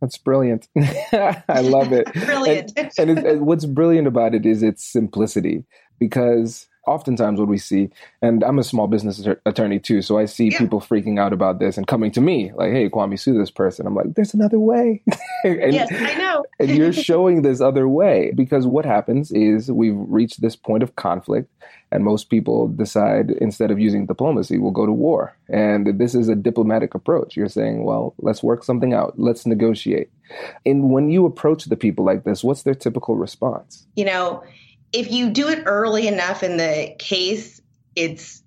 That's 0.00 0.18
brilliant. 0.18 0.68
I 1.12 1.60
love 1.62 1.92
it. 1.92 2.12
brilliant. 2.26 2.72
And, 2.76 2.92
and, 2.98 3.18
it, 3.18 3.24
and 3.24 3.46
what's 3.46 3.64
brilliant 3.64 4.06
about 4.06 4.34
it 4.34 4.46
is 4.46 4.62
its 4.62 4.84
simplicity 4.84 5.64
because 5.98 6.68
oftentimes 6.86 7.38
what 7.38 7.48
we 7.48 7.58
see, 7.58 7.90
and 8.22 8.42
I'm 8.44 8.58
a 8.58 8.64
small 8.64 8.86
business 8.86 9.26
attorney 9.44 9.78
too, 9.78 10.02
so 10.02 10.18
I 10.18 10.24
see 10.24 10.50
yeah. 10.50 10.58
people 10.58 10.80
freaking 10.80 11.18
out 11.18 11.32
about 11.32 11.58
this 11.58 11.76
and 11.76 11.86
coming 11.86 12.10
to 12.12 12.20
me 12.20 12.52
like, 12.54 12.72
"Hey, 12.72 12.88
Kwame, 12.88 13.18
sue 13.18 13.36
this 13.36 13.50
person." 13.50 13.86
I'm 13.86 13.94
like, 13.94 14.14
"There's 14.14 14.34
another 14.34 14.58
way." 14.58 15.02
and, 15.44 15.72
yes, 15.72 15.88
I 15.92 16.14
know. 16.18 16.44
and 16.60 16.70
you're 16.70 16.92
showing 16.92 17.42
this 17.42 17.60
other 17.60 17.88
way 17.88 18.32
because 18.34 18.66
what 18.66 18.84
happens 18.84 19.30
is 19.32 19.70
we've 19.70 19.96
reached 19.96 20.40
this 20.40 20.56
point 20.56 20.82
of 20.82 20.96
conflict, 20.96 21.50
and 21.90 22.04
most 22.04 22.30
people 22.30 22.68
decide 22.68 23.30
instead 23.40 23.70
of 23.70 23.78
using 23.78 24.06
diplomacy, 24.06 24.58
we'll 24.58 24.70
go 24.70 24.86
to 24.86 24.92
war. 24.92 25.36
And 25.48 25.98
this 25.98 26.14
is 26.14 26.28
a 26.28 26.34
diplomatic 26.34 26.94
approach. 26.94 27.36
You're 27.36 27.48
saying, 27.48 27.84
"Well, 27.84 28.14
let's 28.18 28.42
work 28.42 28.64
something 28.64 28.94
out. 28.94 29.14
Let's 29.18 29.46
negotiate." 29.46 30.10
And 30.64 30.90
when 30.90 31.10
you 31.10 31.24
approach 31.26 31.66
the 31.66 31.76
people 31.76 32.04
like 32.04 32.24
this, 32.24 32.42
what's 32.42 32.62
their 32.62 32.74
typical 32.74 33.16
response? 33.16 33.86
You 33.94 34.06
know 34.06 34.42
if 34.96 35.12
you 35.12 35.30
do 35.30 35.48
it 35.48 35.64
early 35.66 36.08
enough 36.08 36.42
in 36.42 36.56
the 36.56 36.94
case, 36.98 37.60
it's 37.94 38.42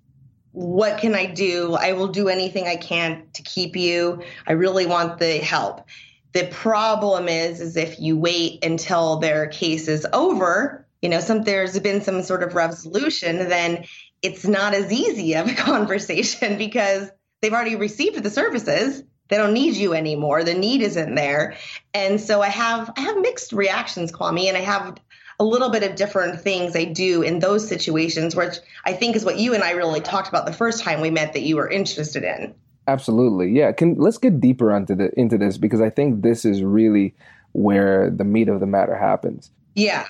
what 0.52 0.98
can 0.98 1.14
I 1.14 1.26
do? 1.26 1.74
I 1.74 1.92
will 1.92 2.08
do 2.08 2.28
anything 2.28 2.66
I 2.66 2.74
can 2.74 3.28
to 3.34 3.42
keep 3.42 3.76
you. 3.76 4.22
I 4.48 4.52
really 4.52 4.84
want 4.84 5.18
the 5.18 5.38
help. 5.38 5.86
The 6.32 6.48
problem 6.48 7.28
is, 7.28 7.60
is 7.60 7.76
if 7.76 8.00
you 8.00 8.18
wait 8.18 8.64
until 8.64 9.18
their 9.18 9.46
case 9.46 9.86
is 9.86 10.06
over, 10.12 10.86
you 11.00 11.08
know, 11.08 11.20
some 11.20 11.42
there's 11.42 11.78
been 11.78 12.02
some 12.02 12.22
sort 12.22 12.42
of 12.42 12.54
resolution, 12.54 13.48
then 13.48 13.84
it's 14.20 14.44
not 14.44 14.74
as 14.74 14.92
easy 14.92 15.34
of 15.34 15.48
a 15.48 15.54
conversation 15.54 16.58
because 16.58 17.10
they've 17.40 17.52
already 17.52 17.76
received 17.76 18.20
the 18.20 18.30
services. 18.30 19.04
They 19.28 19.36
don't 19.36 19.54
need 19.54 19.76
you 19.76 19.94
anymore. 19.94 20.42
The 20.42 20.54
need 20.54 20.82
isn't 20.82 21.14
there. 21.14 21.56
And 21.94 22.20
so 22.20 22.42
I 22.42 22.48
have 22.48 22.92
I 22.96 23.02
have 23.02 23.20
mixed 23.20 23.52
reactions, 23.52 24.10
Kwame, 24.10 24.48
and 24.48 24.56
I 24.56 24.62
have 24.62 24.98
a 25.40 25.44
little 25.44 25.70
bit 25.70 25.82
of 25.82 25.96
different 25.96 26.38
things 26.38 26.76
I 26.76 26.84
do 26.84 27.22
in 27.22 27.38
those 27.38 27.66
situations, 27.66 28.36
which 28.36 28.58
I 28.84 28.92
think 28.92 29.16
is 29.16 29.24
what 29.24 29.38
you 29.38 29.54
and 29.54 29.64
I 29.64 29.70
really 29.72 30.02
talked 30.02 30.28
about 30.28 30.44
the 30.44 30.52
first 30.52 30.84
time 30.84 31.00
we 31.00 31.10
met 31.10 31.32
that 31.32 31.40
you 31.40 31.56
were 31.56 31.68
interested 31.68 32.22
in. 32.22 32.54
Absolutely. 32.86 33.50
Yeah. 33.50 33.72
Can 33.72 33.94
let's 33.94 34.18
get 34.18 34.38
deeper 34.38 34.76
into 34.76 34.94
the 34.94 35.10
into 35.18 35.38
this 35.38 35.56
because 35.56 35.80
I 35.80 35.88
think 35.88 36.22
this 36.22 36.44
is 36.44 36.62
really 36.62 37.14
where 37.52 38.10
the 38.10 38.24
meat 38.24 38.48
of 38.48 38.60
the 38.60 38.66
matter 38.66 38.94
happens. 38.94 39.50
Yeah. 39.74 40.06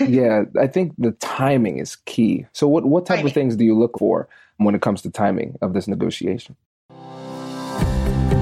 yeah, 0.00 0.44
I 0.58 0.66
think 0.66 0.92
the 0.98 1.12
timing 1.12 1.78
is 1.78 1.96
key. 1.96 2.46
So 2.52 2.66
what 2.66 2.84
what 2.84 3.06
type 3.06 3.18
timing. 3.18 3.30
of 3.30 3.34
things 3.34 3.56
do 3.56 3.64
you 3.64 3.78
look 3.78 3.98
for 3.98 4.28
when 4.56 4.74
it 4.74 4.82
comes 4.82 5.02
to 5.02 5.10
timing 5.10 5.56
of 5.62 5.72
this 5.72 5.86
negotiation? 5.86 6.56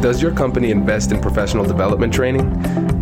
Does 0.01 0.23
your 0.23 0.33
company 0.33 0.71
invest 0.71 1.13
in 1.13 1.21
professional 1.21 1.65
development 1.65 2.15
training? 2.15 3.02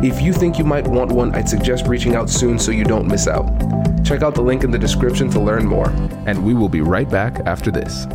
If 0.00 0.22
you 0.22 0.32
think 0.32 0.58
you 0.58 0.64
might 0.64 0.86
want 0.86 1.10
one, 1.10 1.34
I'd 1.34 1.48
suggest 1.48 1.88
reaching 1.88 2.14
out 2.14 2.30
soon 2.30 2.56
so 2.56 2.70
you 2.70 2.84
don't 2.84 3.08
miss 3.08 3.26
out. 3.26 3.46
Check 4.04 4.22
out 4.22 4.32
the 4.32 4.42
link 4.42 4.62
in 4.62 4.70
the 4.70 4.78
description 4.78 5.28
to 5.30 5.40
learn 5.40 5.66
more, 5.66 5.90
and 6.24 6.44
we 6.44 6.54
will 6.54 6.68
be 6.68 6.82
right 6.82 7.10
back 7.10 7.40
after 7.46 7.72
this. 7.72 8.06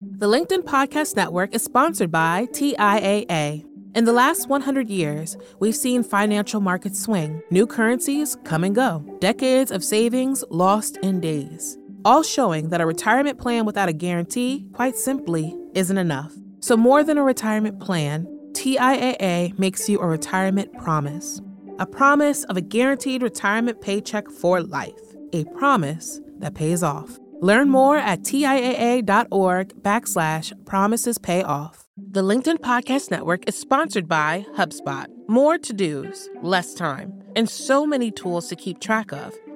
The 0.00 0.26
LinkedIn 0.26 0.62
Podcast 0.62 1.14
Network 1.14 1.54
is 1.54 1.62
sponsored 1.62 2.10
by 2.10 2.46
TIAA. 2.52 3.66
In 3.94 4.04
the 4.06 4.14
last 4.14 4.48
100 4.48 4.88
years, 4.88 5.36
we've 5.60 5.76
seen 5.76 6.02
financial 6.02 6.62
markets 6.62 6.98
swing, 6.98 7.42
new 7.50 7.66
currencies 7.66 8.38
come 8.44 8.64
and 8.64 8.74
go, 8.74 9.04
decades 9.20 9.70
of 9.70 9.84
savings 9.84 10.42
lost 10.48 10.96
in 11.02 11.20
days, 11.20 11.76
all 12.02 12.22
showing 12.22 12.70
that 12.70 12.80
a 12.80 12.86
retirement 12.86 13.38
plan 13.38 13.66
without 13.66 13.90
a 13.90 13.92
guarantee, 13.92 14.66
quite 14.72 14.96
simply, 14.96 15.54
isn't 15.74 15.98
enough. 15.98 16.32
So, 16.60 16.76
more 16.76 17.04
than 17.04 17.18
a 17.18 17.22
retirement 17.22 17.80
plan, 17.80 18.26
TIAA 18.52 19.58
makes 19.58 19.88
you 19.88 20.00
a 20.00 20.06
retirement 20.06 20.72
promise 20.78 21.40
a 21.78 21.86
promise 21.86 22.44
of 22.44 22.56
a 22.56 22.60
guaranteed 22.60 23.22
retirement 23.22 23.80
paycheck 23.80 24.28
for 24.30 24.60
life, 24.60 25.14
a 25.32 25.44
promise 25.56 26.20
that 26.38 26.54
pays 26.54 26.82
off. 26.82 27.18
Learn 27.40 27.68
more 27.68 27.96
at 27.96 28.22
TIAA.org 28.22 29.82
backslash 29.82 30.52
promises 30.66 31.18
pay 31.18 31.42
off. 31.42 31.84
The 31.96 32.22
LinkedIn 32.22 32.58
Podcast 32.58 33.12
Network 33.12 33.48
is 33.48 33.56
sponsored 33.56 34.08
by 34.08 34.44
HubSpot. 34.56 35.06
More 35.28 35.56
to 35.58 35.72
dos, 35.72 36.28
less 36.42 36.74
time, 36.74 37.12
and 37.36 37.48
so 37.48 37.86
many 37.86 38.10
tools 38.10 38.48
to 38.48 38.56
keep 38.56 38.80
track 38.80 39.12
of. 39.12 39.34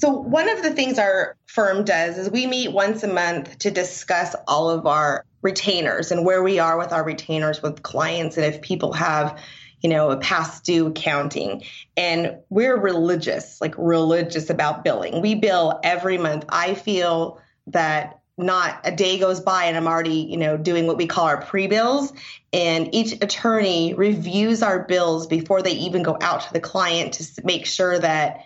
So, 0.00 0.08
one 0.12 0.48
of 0.48 0.62
the 0.62 0.70
things 0.70 0.98
our 0.98 1.36
firm 1.44 1.84
does 1.84 2.16
is 2.16 2.30
we 2.30 2.46
meet 2.46 2.72
once 2.72 3.02
a 3.02 3.08
month 3.08 3.58
to 3.58 3.70
discuss 3.70 4.34
all 4.48 4.70
of 4.70 4.86
our 4.86 5.26
retainers 5.42 6.10
and 6.10 6.24
where 6.24 6.42
we 6.42 6.58
are 6.58 6.78
with 6.78 6.90
our 6.90 7.04
retainers 7.04 7.62
with 7.62 7.82
clients 7.82 8.38
and 8.38 8.46
if 8.46 8.62
people 8.62 8.94
have 8.94 9.38
you 9.82 9.88
know, 9.88 10.10
a 10.10 10.16
past 10.18 10.64
due 10.64 10.88
accounting. 10.88 11.62
And 11.96 12.38
we're 12.50 12.78
religious, 12.78 13.60
like 13.60 13.74
religious 13.78 14.50
about 14.50 14.84
billing. 14.84 15.22
We 15.22 15.34
bill 15.34 15.80
every 15.82 16.18
month. 16.18 16.44
I 16.50 16.74
feel 16.74 17.40
that 17.68 18.20
not 18.36 18.80
a 18.84 18.94
day 18.94 19.18
goes 19.18 19.40
by 19.40 19.64
and 19.64 19.76
I'm 19.76 19.86
already, 19.86 20.26
you 20.30 20.36
know, 20.36 20.56
doing 20.56 20.86
what 20.86 20.96
we 20.96 21.06
call 21.06 21.26
our 21.26 21.42
pre-bills. 21.42 22.12
And 22.52 22.94
each 22.94 23.12
attorney 23.12 23.94
reviews 23.94 24.62
our 24.62 24.84
bills 24.84 25.26
before 25.26 25.62
they 25.62 25.72
even 25.72 26.02
go 26.02 26.16
out 26.20 26.42
to 26.42 26.52
the 26.52 26.60
client 26.60 27.14
to 27.14 27.42
make 27.44 27.64
sure 27.64 27.98
that 27.98 28.44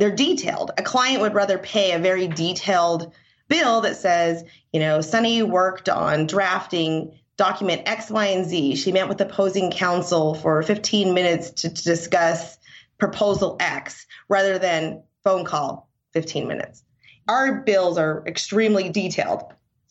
they're 0.00 0.14
detailed. 0.14 0.70
A 0.78 0.82
client 0.82 1.20
would 1.20 1.34
rather 1.34 1.58
pay 1.58 1.92
a 1.92 1.98
very 1.98 2.26
detailed 2.26 3.12
bill 3.48 3.80
that 3.82 3.96
says, 3.96 4.44
you 4.72 4.80
know, 4.80 5.00
Sunni 5.00 5.42
worked 5.42 5.88
on 5.88 6.26
drafting 6.26 7.18
document 7.36 7.82
X, 7.86 8.10
Y, 8.10 8.26
and 8.26 8.46
Z. 8.46 8.76
She 8.76 8.92
met 8.92 9.08
with 9.08 9.20
opposing 9.20 9.70
counsel 9.70 10.34
for 10.34 10.62
15 10.62 11.14
minutes 11.14 11.50
to, 11.62 11.72
to 11.72 11.84
discuss 11.84 12.58
proposal 12.98 13.56
X 13.60 14.06
rather 14.28 14.58
than 14.58 15.02
phone 15.24 15.44
call 15.44 15.90
15 16.12 16.46
minutes. 16.46 16.84
Our 17.28 17.62
bills 17.62 17.98
are 17.98 18.22
extremely 18.26 18.88
detailed. 18.88 19.42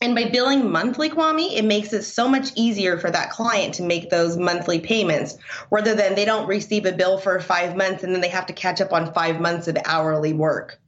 And 0.02 0.14
by 0.14 0.30
billing 0.30 0.70
monthly, 0.70 1.10
Kwame, 1.10 1.54
it 1.54 1.64
makes 1.64 1.92
it 1.92 2.04
so 2.04 2.26
much 2.26 2.52
easier 2.56 2.96
for 2.96 3.10
that 3.10 3.30
client 3.30 3.74
to 3.74 3.82
make 3.82 4.08
those 4.08 4.38
monthly 4.38 4.80
payments 4.80 5.36
rather 5.70 5.94
than 5.94 6.14
they 6.14 6.24
don't 6.24 6.48
receive 6.48 6.86
a 6.86 6.92
bill 6.92 7.18
for 7.18 7.38
five 7.38 7.76
months 7.76 8.02
and 8.02 8.14
then 8.14 8.22
they 8.22 8.28
have 8.28 8.46
to 8.46 8.54
catch 8.54 8.80
up 8.80 8.94
on 8.94 9.12
five 9.12 9.42
months 9.42 9.68
of 9.68 9.76
hourly 9.84 10.32
work. 10.32 10.80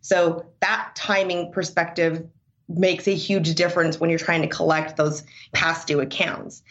So 0.00 0.46
that 0.60 0.92
timing 0.94 1.52
perspective 1.52 2.26
makes 2.66 3.06
a 3.06 3.14
huge 3.14 3.54
difference 3.54 4.00
when 4.00 4.08
you're 4.08 4.18
trying 4.18 4.42
to 4.42 4.48
collect 4.48 4.96
those 4.96 5.24
past 5.52 5.86
due 5.86 6.00
accounts. 6.00 6.62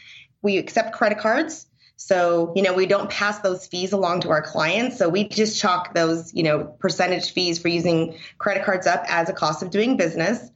We 0.42 0.58
accept 0.58 0.96
credit 0.96 1.20
cards. 1.20 1.68
So, 1.96 2.54
you 2.56 2.64
know, 2.64 2.74
we 2.74 2.88
don't 2.88 3.10
pass 3.10 3.40
those 3.40 3.68
fees 3.68 3.94
along 3.94 4.22
to 4.22 4.30
our 4.30 4.42
clients. 4.42 4.98
So 4.98 5.10
we 5.10 5.28
just 5.28 5.60
chalk 5.62 5.94
those, 5.94 6.34
you 6.34 6.42
know, 6.42 6.64
percentage 6.80 7.32
fees 7.34 7.60
for 7.60 7.68
using 7.68 8.18
credit 8.40 8.66
cards 8.66 8.88
up 8.88 9.04
as 9.08 9.30
a 9.30 9.34
cost 9.34 9.62
of 9.62 9.70
doing 9.70 9.96
business. 9.96 10.50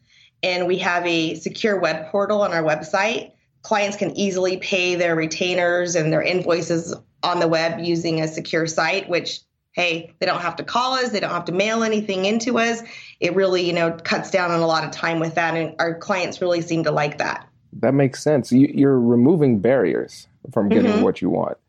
And 0.44 0.68
we 0.68 0.78
have 0.80 1.06
a 1.06 1.36
secure 1.36 1.80
web 1.80 2.12
portal 2.12 2.42
on 2.42 2.54
our 2.54 2.64
website. 2.64 3.32
Clients 3.64 3.98
can 3.98 4.16
easily 4.16 4.58
pay 4.58 4.96
their 4.96 5.16
retainers 5.16 5.96
and 5.96 6.12
their 6.14 6.22
invoices 6.22 6.96
on 7.24 7.40
the 7.40 7.48
web 7.48 7.80
using 7.80 8.22
a 8.22 8.28
secure 8.28 8.68
site, 8.68 9.10
which 9.10 9.42
hey, 9.78 10.12
they 10.20 10.26
don't 10.26 10.42
have 10.42 10.56
to 10.56 10.64
call 10.64 10.94
us, 10.94 11.10
they 11.10 11.20
don't 11.20 11.30
have 11.30 11.46
to 11.46 11.52
mail 11.52 11.84
anything 11.84 12.26
into 12.26 12.58
us. 12.58 12.82
It 13.20 13.36
really, 13.36 13.64
you 13.64 13.74
know, 13.74 13.92
cuts 13.92 14.32
down 14.32 14.50
on 14.50 14.60
a 14.60 14.66
lot 14.66 14.84
of 14.84 14.90
time 14.90 15.20
with 15.20 15.36
that. 15.36 15.56
And 15.56 15.76
our 15.78 15.94
clients 15.94 16.42
really 16.42 16.62
seem 16.62 16.84
to 16.86 16.92
like 16.92 17.20
that. 17.20 17.48
That 17.74 17.94
makes 17.94 18.24
sense. 18.24 18.52
You, 18.52 18.88
are 18.88 19.00
removing 19.00 19.60
barriers 19.60 20.28
from 20.52 20.68
getting 20.70 20.94
mm-hmm. 20.94 21.04
what 21.04 21.22
you 21.22 21.30
want. 21.30 21.60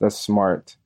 That's 0.00 0.18
smart. 0.18 0.76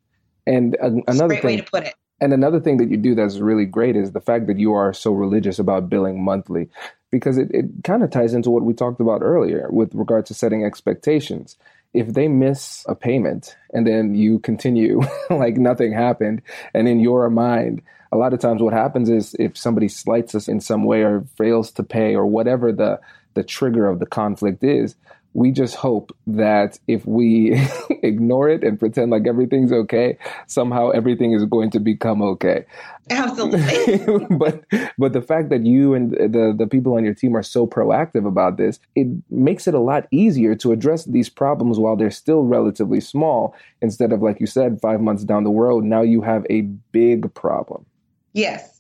And 0.47 0.77
another 1.09 1.37
thing, 1.37 1.45
way 1.45 1.57
to 1.57 1.63
put 1.63 1.85
it. 1.85 1.95
And 2.21 2.35
another 2.35 2.61
thing 2.61 2.77
that 2.77 2.91
you 2.91 2.99
do 2.99 3.15
that's 3.15 3.39
really 3.39 3.65
great 3.65 3.97
is 3.97 4.13
the 4.13 4.21
fact 4.21 4.47
that 4.47 4.59
you 4.59 4.75
are 4.75 4.93
so 4.93 5.13
religious 5.13 5.59
about 5.59 5.89
billing 5.89 6.23
monthly, 6.23 6.69
because 7.11 7.39
it, 7.39 7.51
it 7.53 7.67
kind 7.85 8.03
of 8.03 8.11
ties 8.11 8.35
into 8.35 8.51
what 8.51 8.65
we 8.65 8.75
talked 8.75 9.01
about 9.01 9.23
earlier 9.23 9.69
with 9.71 9.95
regard 9.95 10.27
to 10.27 10.35
setting 10.35 10.65
expectations. 10.65 11.57
If 11.95 12.09
they 12.09 12.29
miss 12.29 12.85
a 12.89 12.95
payment 12.95 13.57
and 13.73 13.87
then 13.87 14.15
you 14.15 14.39
continue 14.41 15.01
like 15.31 15.57
nothing 15.57 15.93
happened, 15.93 16.43
and 16.75 16.89
in 16.89 17.01
your 17.01 17.31
mind, 17.31 17.83
a 18.13 18.17
lot 18.17 18.33
of 18.33 18.41
times 18.41 18.63
what 18.63 18.73
happens 18.73 19.09
is 19.09 19.35
if 19.39 19.57
somebody 19.57 19.89
slights 19.89 20.35
us 20.35 20.49
in 20.49 20.61
some 20.61 20.85
way 20.85 21.03
or 21.03 21.25
fails 21.37 21.71
to 21.73 21.83
pay 21.83 22.15
or 22.15 22.27
whatever 22.27 22.73
the 22.73 23.01
the 23.35 23.45
trigger 23.45 23.87
of 23.87 23.99
the 23.99 24.07
conflict 24.07 24.65
is, 24.65 24.97
we 25.37 25.53
just 25.53 25.75
hope 25.75 26.17
that 26.27 26.79
if 26.89 27.05
we 27.05 27.61
ignore 28.03 28.49
it 28.49 28.65
and 28.65 28.81
pretend 28.81 29.11
like 29.11 29.27
everything's 29.27 29.71
okay, 29.71 30.17
somehow 30.47 30.89
everything 30.89 31.33
is 31.33 31.45
going 31.45 31.71
to 31.71 31.79
become 31.79 32.23
okay. 32.23 32.65
Absolutely. 33.11 33.99
but 34.39 34.65
but 34.97 35.13
the 35.13 35.21
fact 35.21 35.51
that 35.51 35.67
you 35.67 35.93
and 35.93 36.13
the 36.13 36.55
the 36.57 36.67
people 36.67 36.95
on 36.95 37.05
your 37.05 37.13
team 37.13 37.37
are 37.37 37.43
so 37.43 37.67
proactive 37.67 38.27
about 38.27 38.57
this, 38.57 38.81
it 38.95 39.09
makes 39.29 39.69
it 39.69 39.75
a 39.75 39.79
lot 39.79 40.09
easier 40.11 40.55
to 40.55 40.73
address 40.73 41.05
these 41.05 41.29
problems 41.29 41.79
while 41.79 41.97
they're 41.97 42.11
still 42.11 42.45
relatively 42.45 43.01
small 43.01 43.55
instead 43.83 44.13
of 44.13 44.23
like 44.23 44.41
you 44.41 44.47
said 44.47 44.81
5 44.81 45.03
months 45.03 45.23
down 45.23 45.45
the 45.45 45.51
road 45.51 45.85
now 45.85 46.01
you 46.01 46.23
have 46.23 46.47
a 46.49 46.63
big 46.93 47.33
problem. 47.35 47.85
Yes 48.33 48.73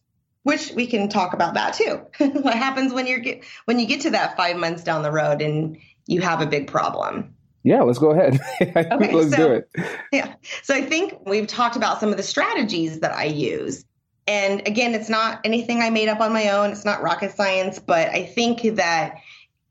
which 0.44 0.70
we 0.76 0.86
can 0.86 1.08
talk 1.08 1.34
about 1.34 1.54
that 1.54 1.74
too. 1.74 2.00
what 2.42 2.54
happens 2.54 2.92
when 2.92 3.08
you're 3.08 3.18
get, 3.18 3.42
when 3.64 3.80
you 3.80 3.86
get 3.86 4.02
to 4.02 4.10
that 4.10 4.36
five 4.36 4.56
months 4.56 4.84
down 4.84 5.02
the 5.02 5.10
road 5.10 5.42
and 5.42 5.76
you 6.06 6.20
have 6.20 6.40
a 6.40 6.46
big 6.46 6.66
problem. 6.66 7.34
Yeah, 7.62 7.82
let's 7.82 7.98
go 7.98 8.12
ahead. 8.12 8.38
okay, 8.62 9.12
let's 9.12 9.30
so, 9.30 9.36
do 9.36 9.52
it. 9.52 9.68
Yeah. 10.12 10.34
So 10.62 10.72
I 10.72 10.82
think 10.82 11.14
we've 11.26 11.48
talked 11.48 11.74
about 11.74 11.98
some 11.98 12.10
of 12.10 12.16
the 12.16 12.22
strategies 12.22 13.00
that 13.00 13.12
I 13.12 13.24
use. 13.24 13.84
And 14.28 14.66
again, 14.66 14.94
it's 14.94 15.08
not 15.08 15.40
anything 15.44 15.82
I 15.82 15.90
made 15.90 16.08
up 16.08 16.20
on 16.20 16.32
my 16.32 16.50
own. 16.50 16.70
It's 16.70 16.84
not 16.84 17.02
rocket 17.02 17.34
science, 17.34 17.80
but 17.80 18.08
I 18.10 18.24
think 18.24 18.62
that 18.76 19.16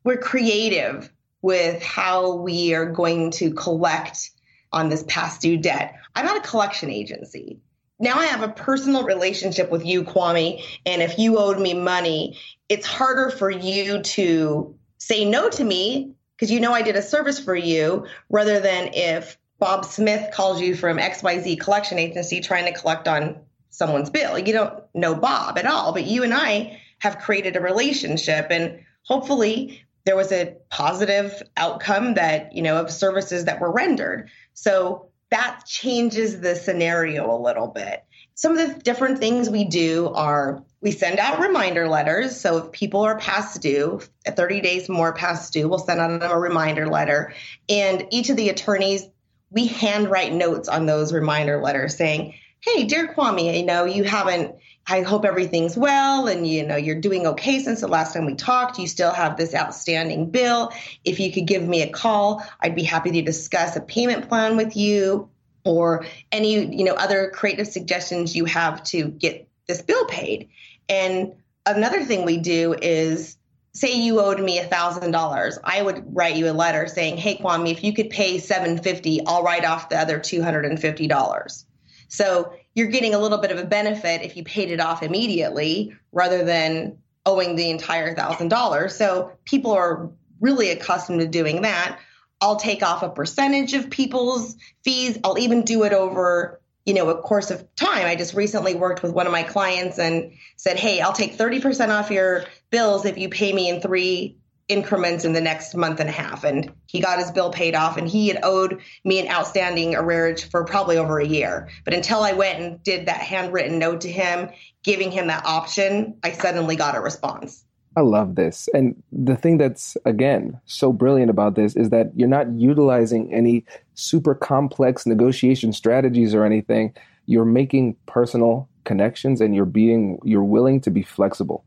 we're 0.03 0.17
creative 0.17 1.09
with 1.41 1.81
how 1.81 2.35
we 2.35 2.73
are 2.73 2.85
going 2.85 3.31
to 3.31 3.51
collect 3.53 4.31
on 4.73 4.89
this 4.89 5.03
past 5.07 5.41
due 5.41 5.57
debt. 5.57 5.95
I'm 6.15 6.25
not 6.25 6.37
a 6.37 6.47
collection 6.47 6.89
agency. 6.89 7.59
Now 7.99 8.17
I 8.17 8.25
have 8.25 8.43
a 8.43 8.49
personal 8.49 9.03
relationship 9.03 9.71
with 9.71 9.85
you, 9.85 10.03
Kwame. 10.03 10.61
And 10.85 11.01
if 11.01 11.17
you 11.17 11.37
owed 11.37 11.59
me 11.59 11.73
money, 11.73 12.37
it's 12.67 12.85
harder 12.85 13.29
for 13.29 13.49
you 13.49 14.01
to 14.01 14.75
say 14.97 15.23
no 15.23 15.49
to 15.49 15.63
me 15.63 16.14
because 16.35 16.51
you 16.51 16.59
know 16.59 16.73
I 16.73 16.81
did 16.81 16.95
a 16.95 17.01
service 17.01 17.39
for 17.39 17.55
you 17.55 18.07
rather 18.29 18.59
than 18.59 18.89
if 18.93 19.37
Bob 19.59 19.85
Smith 19.85 20.33
calls 20.33 20.61
you 20.61 20.75
from 20.75 20.97
XYZ 20.97 21.59
collection 21.59 21.97
agency 21.97 22.41
trying 22.41 22.65
to 22.65 22.77
collect 22.79 23.07
on 23.07 23.37
someone's 23.69 24.09
bill. 24.09 24.37
You 24.37 24.53
don't 24.53 24.83
know 24.93 25.15
Bob 25.15 25.57
at 25.57 25.65
all, 25.65 25.93
but 25.93 26.05
you 26.05 26.23
and 26.23 26.33
I 26.33 26.81
have 26.99 27.19
created 27.19 27.55
a 27.55 27.61
relationship 27.61 28.47
and 28.49 28.79
hopefully 29.03 29.81
there 30.05 30.15
was 30.15 30.31
a 30.31 30.55
positive 30.69 31.41
outcome 31.57 32.13
that, 32.13 32.53
you 32.55 32.61
know, 32.61 32.79
of 32.79 32.91
services 32.91 33.45
that 33.45 33.59
were 33.59 33.71
rendered. 33.71 34.29
So 34.53 35.09
that 35.31 35.63
changes 35.65 36.39
the 36.39 36.55
scenario 36.55 37.35
a 37.35 37.41
little 37.41 37.67
bit. 37.67 38.03
Some 38.35 38.57
of 38.57 38.67
the 38.67 38.79
different 38.81 39.19
things 39.19 39.49
we 39.49 39.63
do 39.63 40.09
are 40.13 40.63
we 40.85 40.91
send 40.91 41.17
out 41.17 41.39
reminder 41.39 41.87
letters. 41.87 42.39
So 42.39 42.57
if 42.57 42.71
people 42.71 43.01
are 43.01 43.17
past 43.17 43.59
due, 43.59 44.01
30 44.27 44.61
days 44.61 44.87
more 44.87 45.13
past 45.13 45.51
due, 45.51 45.67
we'll 45.67 45.79
send 45.79 45.99
out 45.99 46.19
them 46.19 46.31
a 46.31 46.37
reminder 46.37 46.85
letter. 46.85 47.33
And 47.67 48.05
each 48.11 48.29
of 48.29 48.37
the 48.37 48.49
attorneys, 48.49 49.09
we 49.49 49.65
handwrite 49.65 50.31
notes 50.31 50.69
on 50.69 50.85
those 50.85 51.11
reminder 51.11 51.59
letters 51.59 51.97
saying, 51.97 52.35
hey, 52.59 52.83
dear 52.83 53.07
Kwame, 53.15 53.57
you 53.57 53.65
know, 53.65 53.85
you 53.85 54.03
haven't, 54.03 54.57
I 54.85 55.01
hope 55.01 55.25
everything's 55.25 55.75
well 55.75 56.27
and, 56.27 56.45
you 56.45 56.63
know, 56.63 56.75
you're 56.75 57.01
doing 57.01 57.25
okay 57.25 57.63
since 57.63 57.81
the 57.81 57.87
last 57.87 58.13
time 58.13 58.27
we 58.27 58.35
talked. 58.35 58.77
You 58.77 58.85
still 58.85 59.11
have 59.11 59.37
this 59.37 59.55
outstanding 59.55 60.29
bill. 60.29 60.71
If 61.03 61.19
you 61.19 61.33
could 61.33 61.47
give 61.47 61.63
me 61.63 61.81
a 61.81 61.89
call, 61.89 62.45
I'd 62.59 62.75
be 62.75 62.83
happy 62.83 63.09
to 63.13 63.23
discuss 63.23 63.75
a 63.75 63.81
payment 63.81 64.29
plan 64.29 64.55
with 64.55 64.75
you 64.75 65.29
or 65.63 66.05
any, 66.31 66.77
you 66.77 66.83
know, 66.83 66.93
other 66.93 67.31
creative 67.33 67.67
suggestions 67.67 68.35
you 68.35 68.45
have 68.45 68.83
to 68.83 69.05
get 69.05 69.47
this 69.67 69.81
bill 69.81 70.05
paid. 70.05 70.49
And 70.89 71.33
another 71.65 72.03
thing 72.03 72.25
we 72.25 72.37
do 72.37 72.75
is 72.81 73.37
say 73.73 73.93
you 73.93 74.19
owed 74.21 74.39
me 74.39 74.57
a 74.57 74.63
thousand 74.63 75.11
dollars 75.11 75.59
i 75.65 75.81
would 75.81 76.01
write 76.15 76.37
you 76.37 76.49
a 76.49 76.53
letter 76.53 76.87
saying 76.87 77.17
hey 77.17 77.35
kwame 77.35 77.69
if 77.69 77.83
you 77.83 77.91
could 77.91 78.09
pay 78.09 78.37
750 78.37 79.25
i'll 79.25 79.43
write 79.43 79.65
off 79.65 79.89
the 79.89 79.99
other 79.99 80.17
$250 80.17 81.65
so 82.07 82.53
you're 82.75 82.87
getting 82.87 83.13
a 83.13 83.19
little 83.19 83.37
bit 83.37 83.51
of 83.51 83.57
a 83.57 83.65
benefit 83.65 84.21
if 84.21 84.37
you 84.37 84.43
paid 84.43 84.69
it 84.69 84.79
off 84.79 85.01
immediately 85.01 85.95
rather 86.11 86.43
than 86.43 86.97
owing 87.25 87.55
the 87.55 87.69
entire 87.69 88.15
thousand 88.15 88.49
dollars. 88.49 88.95
So 88.95 89.31
people 89.45 89.71
are 89.71 90.11
really 90.39 90.69
accustomed 90.69 91.21
to 91.21 91.27
doing 91.27 91.63
that. 91.63 91.99
I'll 92.41 92.57
take 92.57 92.83
off 92.83 93.01
a 93.01 93.09
percentage 93.09 93.73
of 93.73 93.89
people's 93.89 94.55
fees. 94.83 95.17
I'll 95.23 95.39
even 95.39 95.63
do 95.63 95.83
it 95.83 95.93
over, 95.93 96.61
you 96.85 96.93
know, 96.93 97.09
a 97.09 97.21
course 97.21 97.51
of 97.51 97.63
time. 97.75 98.05
I 98.05 98.15
just 98.15 98.33
recently 98.33 98.75
worked 98.75 99.03
with 99.03 99.13
one 99.13 99.25
of 99.25 99.31
my 99.31 99.43
clients 99.43 99.97
and 99.97 100.31
said, 100.55 100.77
"Hey, 100.77 101.01
I'll 101.01 101.13
take 101.13 101.35
30% 101.35 101.91
off 101.91 102.11
your 102.11 102.45
bills 102.69 103.05
if 103.05 103.17
you 103.17 103.29
pay 103.29 103.53
me 103.53 103.69
in 103.69 103.81
3 103.81 104.37
increments 104.67 105.25
in 105.25 105.33
the 105.33 105.41
next 105.41 105.75
month 105.75 105.99
and 105.99 106.09
a 106.09 106.13
half. 106.13 106.43
And 106.43 106.71
he 106.87 106.99
got 106.99 107.19
his 107.19 107.31
bill 107.31 107.51
paid 107.51 107.75
off, 107.75 107.97
and 107.97 108.07
he 108.07 108.27
had 108.27 108.39
owed 108.43 108.81
me 109.03 109.19
an 109.19 109.31
outstanding 109.31 109.93
arrearage 109.93 110.49
for 110.49 110.63
probably 110.63 110.97
over 110.97 111.19
a 111.19 111.27
year. 111.27 111.69
But 111.83 111.93
until 111.93 112.23
I 112.23 112.33
went 112.33 112.59
and 112.59 112.83
did 112.83 113.07
that 113.07 113.21
handwritten 113.21 113.77
note 113.77 114.01
to 114.01 114.11
him, 114.11 114.49
giving 114.83 115.11
him 115.11 115.27
that 115.27 115.45
option, 115.45 116.17
I 116.23 116.31
suddenly 116.31 116.75
got 116.75 116.95
a 116.95 117.01
response. 117.01 117.64
I 117.95 118.01
love 118.01 118.35
this. 118.35 118.67
And 118.73 119.01
the 119.11 119.37
thing 119.37 119.57
that's, 119.57 119.95
again, 120.05 120.59
so 120.65 120.91
brilliant 120.91 121.29
about 121.29 121.55
this 121.55 121.75
is 121.75 121.89
that 121.91 122.11
you're 122.15 122.27
not 122.27 122.51
utilizing 122.51 123.33
any 123.33 123.63
super 123.93 124.35
complex 124.35 125.05
negotiation 125.05 125.71
strategies 125.71 126.33
or 126.33 126.43
anything. 126.45 126.93
You're 127.25 127.45
making 127.45 127.95
personal 128.05 128.67
connections 128.83 129.39
and 129.39 129.55
you're 129.55 129.65
being, 129.65 130.19
you're 130.23 130.43
willing 130.43 130.81
to 130.81 130.91
be 130.91 131.03
flexible. 131.03 131.63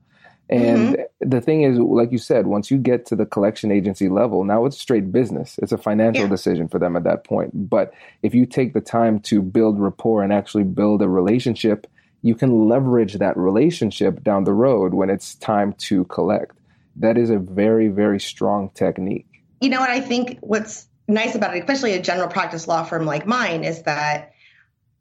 And 0.50 0.96
mm-hmm. 0.96 1.28
the 1.28 1.40
thing 1.40 1.62
is, 1.62 1.78
like 1.78 2.10
you 2.10 2.18
said, 2.18 2.46
once 2.46 2.70
you 2.70 2.78
get 2.78 3.04
to 3.06 3.16
the 3.16 3.26
collection 3.26 3.70
agency 3.70 4.08
level, 4.08 4.44
now 4.44 4.64
it's 4.64 4.78
straight 4.78 5.12
business. 5.12 5.58
It's 5.62 5.72
a 5.72 5.78
financial 5.78 6.24
yeah. 6.24 6.30
decision 6.30 6.68
for 6.68 6.78
them 6.78 6.96
at 6.96 7.04
that 7.04 7.24
point. 7.24 7.68
But 7.68 7.92
if 8.22 8.34
you 8.34 8.46
take 8.46 8.72
the 8.72 8.80
time 8.80 9.20
to 9.20 9.42
build 9.42 9.78
rapport 9.78 10.22
and 10.22 10.32
actually 10.32 10.64
build 10.64 11.02
a 11.02 11.08
relationship, 11.08 11.86
you 12.22 12.34
can 12.34 12.68
leverage 12.68 13.14
that 13.14 13.36
relationship 13.36 14.22
down 14.22 14.44
the 14.44 14.52
road 14.52 14.94
when 14.94 15.10
it's 15.10 15.34
time 15.36 15.72
to 15.74 16.04
collect. 16.04 16.56
That 16.96 17.16
is 17.16 17.30
a 17.30 17.38
very, 17.38 17.88
very 17.88 18.18
strong 18.18 18.70
technique. 18.70 19.26
You 19.60 19.70
know 19.70 19.80
what 19.80 19.90
I 19.90 20.00
think 20.00 20.38
what's 20.40 20.88
nice 21.06 21.34
about 21.34 21.56
it, 21.56 21.60
especially 21.60 21.94
a 21.94 22.02
general 22.02 22.28
practice 22.28 22.66
law 22.68 22.84
firm 22.84 23.06
like 23.06 23.26
mine, 23.26 23.64
is 23.64 23.82
that 23.82 24.32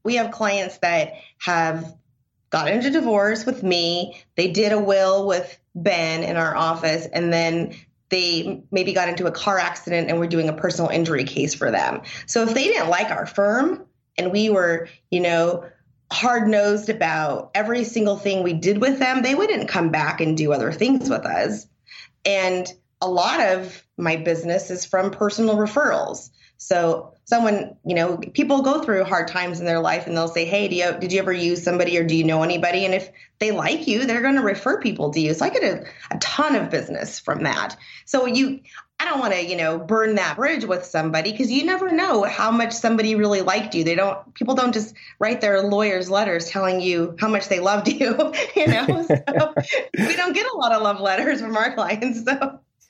we 0.04 0.16
have 0.16 0.32
clients 0.32 0.78
that 0.80 1.14
have 1.40 1.96
got 2.50 2.70
into 2.70 2.90
divorce 2.92 3.46
with 3.46 3.64
me. 3.64 4.22
They 4.36 4.52
did 4.52 4.72
a 4.72 4.80
will 4.80 5.28
with 5.28 5.60
Ben 5.76 6.24
in 6.24 6.38
our 6.38 6.56
office, 6.56 7.08
and 7.12 7.34
then 7.34 7.76
they 8.10 8.64
maybe 8.72 8.94
got 8.94 9.10
into 9.10 9.26
a 9.26 9.32
car 9.32 9.60
accident 9.60 10.10
and 10.10 10.20
we're 10.20 10.28
doing 10.28 10.48
a 10.48 10.54
personal 10.54 10.90
injury 10.90 11.26
case 11.26 11.54
for 11.54 11.72
them. 11.72 12.02
So 12.26 12.44
if 12.44 12.54
they 12.54 12.64
didn't 12.64 12.90
like 12.90 13.12
our 13.12 13.26
firm 13.26 13.86
and 14.18 14.32
we 14.32 14.50
were, 14.50 14.88
you 15.12 15.20
know, 15.20 15.66
hard 16.12 16.48
nosed 16.48 16.90
about 16.90 17.52
every 17.54 17.84
single 17.84 18.18
thing 18.18 18.44
we 18.44 18.54
did 18.54 18.80
with 18.80 19.00
them, 19.00 19.22
they 19.22 19.36
wouldn't 19.36 19.70
come 19.70 19.90
back 19.90 20.22
and 20.22 20.38
do 20.38 20.54
other 20.54 20.72
things 20.72 21.10
with 21.10 21.26
us. 21.26 21.68
And 22.26 22.72
a 23.02 23.10
lot 23.10 23.42
of 23.42 23.84
my 23.98 24.16
business 24.16 24.72
is 24.72 24.86
from 24.86 25.12
personal 25.12 25.58
referrals. 25.58 26.30
So 26.58 27.14
someone, 27.28 27.76
you 27.86 27.94
know, 27.94 28.18
people 28.18 28.62
go 28.62 28.82
through 28.82 29.04
hard 29.04 29.28
times 29.28 29.60
in 29.60 29.66
their 29.66 29.82
life 29.82 30.08
and 30.08 30.16
they'll 30.16 30.30
say, 30.30 30.46
Hey, 30.46 30.70
do 30.70 30.76
you, 30.76 30.98
did 30.98 31.12
you 31.12 31.20
ever 31.20 31.34
use 31.34 31.62
somebody 31.62 31.98
or 31.98 32.04
do 32.04 32.16
you 32.16 32.24
know 32.24 32.42
anybody? 32.42 32.86
And 32.86 32.94
if 32.94 33.12
they 33.40 33.52
like 33.52 33.86
you, 33.86 34.06
they're 34.06 34.22
going 34.22 34.36
to 34.36 34.42
refer 34.42 34.80
people 34.80 35.12
to 35.12 35.20
you. 35.20 35.34
So 35.34 35.46
I 35.46 35.50
get 35.50 35.64
a, 35.64 35.86
a 36.10 36.18
ton 36.20 36.56
of 36.56 36.70
business 36.70 37.20
from 37.20 37.44
that. 37.44 37.76
So 38.06 38.28
you, 38.28 38.62
I 38.98 39.06
don't 39.06 39.20
want 39.20 39.34
to, 39.34 39.46
you 39.46 39.58
know, 39.58 39.78
burn 39.78 40.16
that 40.16 40.38
bridge 40.38 40.64
with 40.64 40.86
somebody 40.86 41.32
because 41.34 41.52
you 41.52 41.66
never 41.66 41.92
know 41.92 42.24
how 42.24 42.50
much 42.50 42.72
somebody 42.72 43.16
really 43.16 43.42
liked 43.42 43.76
you. 43.76 43.84
They 43.84 43.96
don't, 43.96 44.34
people 44.34 44.56
don't 44.56 44.74
just 44.74 44.96
write 45.20 45.42
their 45.42 45.62
lawyers 45.62 46.10
letters 46.10 46.50
telling 46.50 46.80
you 46.80 47.18
how 47.20 47.28
much 47.28 47.50
they 47.50 47.60
loved 47.60 47.88
you, 47.92 48.34
you 48.56 48.68
know? 48.68 49.06
So 49.28 49.54
we 50.08 50.16
don't 50.16 50.34
get 50.34 50.48
a 50.52 50.56
lot 50.56 50.72
of 50.72 50.82
love 50.82 51.02
letters 51.02 51.42
from 51.42 51.58
our 51.58 51.74
clients. 51.74 52.24
So, 52.24 52.60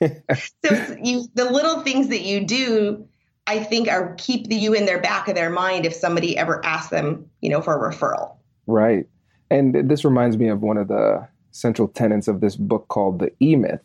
so 0.64 0.96
you, 1.02 1.26
the 1.34 1.50
little 1.50 1.82
things 1.82 2.08
that 2.08 2.22
you 2.22 2.46
do 2.46 3.08
I 3.48 3.64
think 3.64 3.88
are 3.88 4.14
keep 4.18 4.46
the 4.48 4.54
you 4.54 4.74
in 4.74 4.84
their 4.84 5.00
back 5.00 5.26
of 5.26 5.34
their 5.34 5.48
mind 5.48 5.86
if 5.86 5.94
somebody 5.94 6.36
ever 6.36 6.64
asks 6.64 6.90
them, 6.90 7.28
you 7.40 7.48
know, 7.48 7.62
for 7.62 7.74
a 7.74 7.92
referral. 7.92 8.36
Right. 8.66 9.06
And 9.50 9.88
this 9.88 10.04
reminds 10.04 10.36
me 10.36 10.48
of 10.48 10.60
one 10.60 10.76
of 10.76 10.88
the 10.88 11.26
central 11.50 11.88
tenets 11.88 12.28
of 12.28 12.40
this 12.40 12.56
book 12.56 12.88
called 12.88 13.18
The 13.18 13.32
E 13.40 13.56
Myth. 13.56 13.80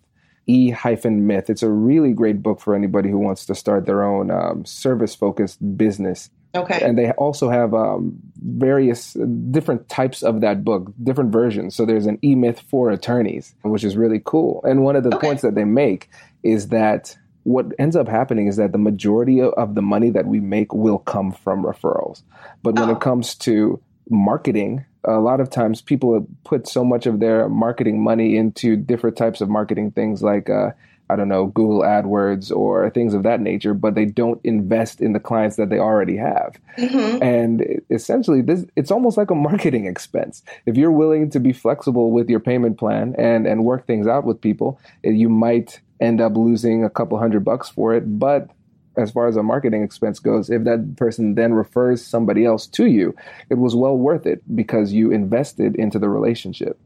E 0.46 0.72
hyphen 0.72 1.26
myth. 1.26 1.50
It's 1.50 1.64
a 1.64 1.70
really 1.70 2.12
great 2.12 2.44
book 2.44 2.60
for 2.60 2.76
anybody 2.76 3.10
who 3.10 3.18
wants 3.18 3.46
to 3.46 3.56
start 3.56 3.86
their 3.86 4.04
own 4.04 4.30
um, 4.30 4.66
service 4.66 5.16
focused 5.16 5.78
business. 5.78 6.30
Okay. 6.54 6.82
And 6.84 6.98
they 6.98 7.12
also 7.12 7.50
have 7.50 7.74
um, 7.74 8.20
various 8.44 9.14
different 9.52 9.88
types 9.88 10.22
of 10.22 10.42
that 10.42 10.66
book, 10.66 10.92
different 11.02 11.32
versions. 11.32 11.76
So 11.76 11.86
there's 11.86 12.06
an 12.06 12.20
E 12.22 12.36
myth 12.36 12.60
for 12.60 12.92
attorneys, 12.92 13.56
which 13.62 13.86
is 13.86 13.96
really 13.96 14.22
cool. 14.24 14.62
And 14.66 14.84
one 14.84 14.98
of 14.98 15.04
the 15.04 15.16
okay. 15.16 15.28
points 15.28 15.42
that 15.44 15.56
they 15.56 15.64
make 15.64 16.10
is 16.44 16.68
that 16.68 17.18
what 17.44 17.68
ends 17.78 17.96
up 17.96 18.08
happening 18.08 18.48
is 18.48 18.56
that 18.58 18.72
the 18.72 18.78
majority 18.78 19.42
of 19.42 19.76
the 19.76 19.82
money 19.82 20.10
that 20.10 20.26
we 20.26 20.40
make 20.40 20.74
will 20.74 21.00
come 21.00 21.32
from 21.32 21.64
referrals. 21.64 22.24
But 22.62 22.76
when 22.76 22.90
oh. 22.90 22.94
it 22.94 23.02
comes 23.02 23.36
to 23.36 23.82
marketing, 24.10 24.86
a 25.04 25.20
lot 25.20 25.40
of 25.40 25.50
times 25.50 25.82
people 25.82 26.26
put 26.44 26.68
so 26.68 26.84
much 26.84 27.06
of 27.06 27.20
their 27.20 27.50
marketing 27.50 28.02
money 28.02 28.38
into 28.38 28.76
different 28.76 29.18
types 29.18 29.42
of 29.42 29.50
marketing 29.50 29.92
things 29.92 30.24
like, 30.24 30.50
uh, 30.50 30.72
I 31.10 31.18
don't 31.18 31.28
know, 31.28 31.48
Google 31.48 31.82
AdWords 31.82 32.56
or 32.56 32.90
things 32.90 33.14
of 33.14 33.24
that 33.24 33.42
nature, 33.42 33.74
but 33.74 33.94
they 33.94 34.06
don't 34.06 34.40
invest 34.46 35.02
in 35.02 35.12
the 35.12 35.20
clients 35.20 35.58
that 35.58 35.70
they 35.70 35.78
already 35.78 36.16
have. 36.16 36.58
Mm-hmm. 36.78 37.22
And 37.22 37.82
essentially, 37.90 38.42
this 38.42 38.66
it's 38.78 38.90
almost 38.90 39.18
like 39.18 39.30
a 39.30 39.36
marketing 39.36 39.86
expense. 39.86 40.44
If 40.66 40.78
you're 40.78 40.92
willing 40.92 41.30
to 41.32 41.40
be 41.40 41.52
flexible 41.52 42.12
with 42.12 42.30
your 42.30 42.40
payment 42.40 42.78
plan 42.78 43.16
and 43.18 43.46
and 43.46 43.66
work 43.66 43.86
things 43.86 44.08
out 44.08 44.24
with 44.24 44.40
people, 44.40 44.80
you 45.04 45.28
might 45.28 45.82
end 46.04 46.22
up 46.22 46.36
losing 46.36 46.84
a 46.84 46.90
couple 46.90 47.18
hundred 47.18 47.44
bucks 47.44 47.70
for 47.70 47.94
it. 47.94 48.20
But 48.20 48.50
as 48.98 49.12
far 49.12 49.28
as 49.28 49.36
a 49.36 49.44
marketing 49.44 49.84
expense 49.84 50.20
goes, 50.20 50.50
if 50.50 50.64
that 50.66 50.96
person 50.98 51.36
then 51.36 51.54
refers 51.54 52.06
somebody 52.06 52.46
else 52.46 52.68
to 52.68 52.86
you, 52.86 53.16
it 53.50 53.56
was 53.56 53.76
well 53.76 53.98
worth 53.98 54.26
it 54.26 54.42
because 54.56 54.94
you 54.94 55.12
invested 55.12 55.76
into 55.76 55.98
the 55.98 56.10
relationship. 56.10 56.78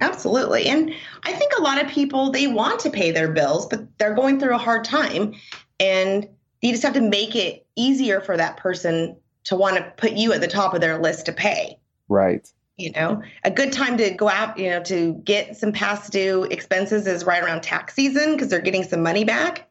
Absolutely. 0.00 0.66
And 0.66 0.92
I 1.22 1.32
think 1.32 1.52
a 1.56 1.62
lot 1.62 1.80
of 1.80 1.88
people, 1.88 2.32
they 2.32 2.48
want 2.48 2.80
to 2.80 2.90
pay 2.90 3.12
their 3.12 3.30
bills, 3.30 3.66
but 3.66 3.86
they're 3.98 4.14
going 4.14 4.40
through 4.40 4.54
a 4.54 4.58
hard 4.58 4.84
time. 4.84 5.34
And 5.78 6.28
you 6.60 6.72
just 6.72 6.82
have 6.82 6.94
to 6.94 7.00
make 7.00 7.36
it 7.36 7.64
easier 7.76 8.20
for 8.20 8.36
that 8.36 8.56
person 8.56 9.16
to 9.44 9.56
want 9.56 9.76
to 9.76 9.92
put 9.96 10.12
you 10.12 10.32
at 10.32 10.40
the 10.40 10.48
top 10.48 10.74
of 10.74 10.80
their 10.80 10.98
list 10.98 11.26
to 11.26 11.32
pay. 11.32 11.78
Right. 12.08 12.48
You 12.82 12.92
know, 12.92 13.22
a 13.44 13.50
good 13.50 13.72
time 13.72 13.96
to 13.98 14.10
go 14.10 14.28
out, 14.28 14.58
you 14.58 14.70
know, 14.70 14.82
to 14.84 15.14
get 15.24 15.56
some 15.56 15.72
past 15.72 16.12
due 16.12 16.44
expenses 16.44 17.06
is 17.06 17.24
right 17.24 17.42
around 17.42 17.62
tax 17.62 17.94
season 17.94 18.32
because 18.32 18.48
they're 18.48 18.60
getting 18.60 18.84
some 18.84 19.02
money 19.02 19.24
back. 19.24 19.68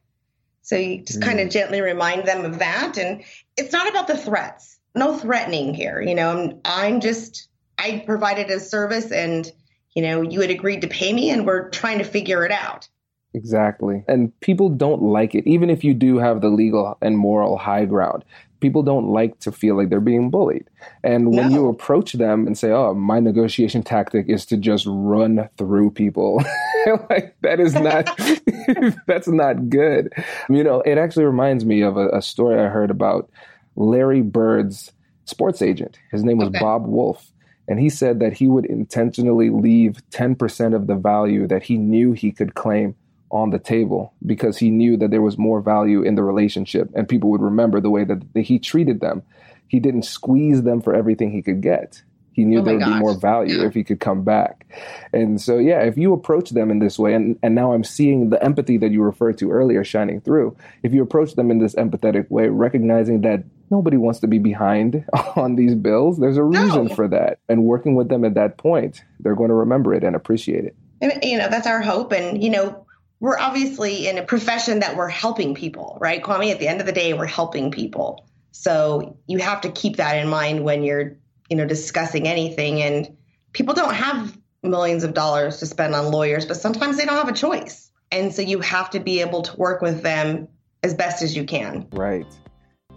So 0.62 0.76
you 0.76 1.04
just 1.04 1.19
mm. 1.19 1.24
kind 1.24 1.39
of 1.39 1.50
gently 1.50 1.82
remind 1.82 2.28
them 2.28 2.45
of 2.45 2.60
that. 2.60 2.97
And 2.97 3.24
it's 3.58 3.74
not 3.74 3.89
about 3.89 4.08
the 4.08 4.17
threats. 4.17 4.80
No 4.95 5.17
threatening 5.17 5.74
here. 5.74 6.02
You 6.02 6.15
know, 6.15 6.30
I'm, 6.30 6.62
I'm 6.65 7.00
just, 7.02 7.47
I 7.78 8.04
provided 8.06 8.50
a 8.50 8.60
service 8.60 9.12
and 9.12 9.52
you 9.95 10.02
know, 10.02 10.21
you 10.21 10.41
had 10.41 10.50
agreed 10.50 10.82
to 10.82 10.88
pay 10.88 11.12
me 11.13 11.30
and 11.30 11.45
we're 11.45 11.69
trying 11.69 11.97
to 12.00 12.04
figure 12.04 12.45
it 12.45 12.52
out. 12.52 12.88
Exactly. 13.34 14.04
And 14.08 14.38
people 14.41 14.69
don't 14.69 15.02
like 15.02 15.36
it, 15.36 15.47
even 15.47 15.69
if 15.69 15.84
you 15.84 15.93
do 15.93 16.17
have 16.17 16.41
the 16.41 16.50
legal 16.50 16.97
and 17.02 17.17
moral 17.17 17.58
high 17.58 17.86
ground. 17.86 18.26
People 18.62 18.84
don't 18.84 19.10
like 19.10 19.39
to 19.39 19.52
feel 19.52 19.76
like 19.76 19.89
they're 19.89 20.00
being 20.00 20.30
bullied. 20.30 20.69
And 21.04 21.36
when 21.36 21.50
no. 21.50 21.56
you 21.56 21.67
approach 21.67 22.13
them 22.13 22.47
and 22.47 22.58
say, 22.58 22.71
oh, 22.71 22.93
my 22.93 23.19
negotiation 23.19 23.84
tactic 23.84 24.28
is 24.30 24.45
to 24.47 24.58
just 24.58 24.86
run 24.88 25.50
through 25.58 25.91
people, 25.91 26.43
like 27.10 27.36
that 27.41 27.60
is 27.60 27.74
not, 27.74 28.10
that's 29.08 29.28
not 29.28 29.69
good. 29.69 30.13
You 30.50 30.63
know, 30.63 30.82
it 30.82 30.97
actually 30.97 31.26
reminds 31.26 31.65
me 31.65 31.82
of 31.82 31.97
a, 31.97 32.10
a 32.10 32.21
story 32.21 32.60
I 32.60 32.67
heard 32.67 32.91
about 32.91 33.30
Larry 33.76 34.21
Bird's 34.21 34.93
sports 35.26 35.62
agent. 35.62 36.00
His 36.12 36.24
name 36.24 36.38
was 36.38 36.50
okay. 36.50 36.60
Bob 36.60 36.86
Woolf 36.86 37.32
and 37.67 37.80
he 37.80 37.89
said 37.89 38.19
that 38.19 38.34
he 38.34 38.47
would 38.47 38.65
intentionally 38.65 39.50
leave 39.50 40.02
10% 40.12 40.76
of 40.76 40.88
the 40.88 40.95
value 40.95 41.47
that 41.47 41.63
he 41.63 41.78
knew 41.78 42.12
he 42.12 42.32
could 42.34 42.54
claim 42.54 42.95
on 43.31 43.49
the 43.49 43.59
table 43.59 44.13
because 44.25 44.57
he 44.57 44.69
knew 44.69 44.97
that 44.97 45.11
there 45.11 45.21
was 45.21 45.37
more 45.37 45.61
value 45.61 46.01
in 46.01 46.15
the 46.15 46.23
relationship 46.23 46.89
and 46.93 47.07
people 47.07 47.29
would 47.29 47.41
remember 47.41 47.79
the 47.79 47.89
way 47.89 48.03
that 48.03 48.21
he 48.35 48.59
treated 48.59 49.01
them. 49.01 49.23
He 49.67 49.79
didn't 49.79 50.03
squeeze 50.03 50.63
them 50.63 50.81
for 50.81 50.93
everything 50.93 51.31
he 51.31 51.41
could 51.41 51.61
get. 51.61 52.01
He 52.33 52.45
knew 52.45 52.59
oh 52.59 52.63
there 52.63 52.75
would 52.75 52.83
gosh. 52.83 52.93
be 52.93 52.99
more 52.99 53.17
value 53.17 53.59
yeah. 53.59 53.67
if 53.67 53.73
he 53.73 53.83
could 53.83 53.99
come 53.99 54.23
back. 54.23 54.65
And 55.11 55.39
so, 55.41 55.57
yeah, 55.57 55.81
if 55.81 55.97
you 55.97 56.13
approach 56.13 56.51
them 56.51 56.71
in 56.71 56.79
this 56.79 56.97
way, 56.97 57.13
and, 57.13 57.37
and 57.43 57.55
now 57.55 57.73
I'm 57.73 57.83
seeing 57.83 58.29
the 58.29 58.41
empathy 58.41 58.77
that 58.77 58.91
you 58.91 59.01
referred 59.03 59.37
to 59.39 59.51
earlier 59.51 59.83
shining 59.83 60.21
through. 60.21 60.55
If 60.83 60.93
you 60.93 61.03
approach 61.03 61.35
them 61.35 61.51
in 61.51 61.59
this 61.59 61.75
empathetic 61.75 62.29
way, 62.31 62.47
recognizing 62.47 63.21
that 63.21 63.43
nobody 63.69 63.97
wants 63.97 64.19
to 64.21 64.27
be 64.27 64.39
behind 64.39 65.05
on 65.35 65.55
these 65.55 65.75
bills, 65.75 66.19
there's 66.19 66.37
a 66.37 66.43
reason 66.43 66.87
no. 66.87 66.95
for 66.95 67.07
that. 67.09 67.39
And 67.49 67.65
working 67.65 67.95
with 67.95 68.07
them 68.07 68.23
at 68.23 68.35
that 68.35 68.57
point, 68.57 69.03
they're 69.19 69.35
going 69.35 69.49
to 69.49 69.55
remember 69.55 69.93
it 69.93 70.03
and 70.03 70.15
appreciate 70.15 70.63
it. 70.63 70.75
And, 71.01 71.13
you 71.23 71.37
know, 71.37 71.49
that's 71.49 71.67
our 71.67 71.81
hope. 71.81 72.13
And, 72.13 72.41
you 72.41 72.49
know, 72.49 72.85
we're 73.21 73.39
obviously 73.39 74.10
in 74.10 74.17
a 74.17 74.23
profession 74.23 74.79
that 74.79 74.97
we're 74.97 75.07
helping 75.07 75.55
people, 75.55 75.97
right? 76.01 76.21
Kwame, 76.21 76.51
at 76.51 76.60
the 76.60 76.67
end 76.67 76.81
of 76.81 76.86
the 76.86 76.91
day, 76.91 77.13
we're 77.13 77.25
helping 77.25 77.71
people. 77.71 78.27
So 78.51 79.17
you 79.27 79.38
have 79.38 79.62
to 79.62 79.71
keep 79.71 79.95
that 79.95 80.17
in 80.17 80.27
mind 80.27 80.65
when 80.65 80.84
you're 80.84 81.15
you 81.51 81.57
know, 81.57 81.65
discussing 81.65 82.29
anything. 82.29 82.81
And 82.81 83.17
people 83.51 83.73
don't 83.73 83.93
have 83.93 84.36
millions 84.63 85.03
of 85.03 85.13
dollars 85.13 85.57
to 85.57 85.65
spend 85.65 85.93
on 85.93 86.10
lawyers, 86.10 86.45
but 86.45 86.55
sometimes 86.55 86.97
they 86.97 87.03
don't 87.03 87.17
have 87.17 87.27
a 87.27 87.34
choice. 87.34 87.91
And 88.10 88.34
so 88.34 88.41
you 88.41 88.62
have 88.62 88.89
to 88.91 89.01
be 89.01 89.19
able 89.19 89.41
to 89.41 89.57
work 89.57 89.81
with 89.81 90.01
them 90.01 90.47
as 90.81 90.93
best 90.93 91.21
as 91.21 91.36
you 91.36 91.43
can. 91.43 91.88
Right. 91.91 92.25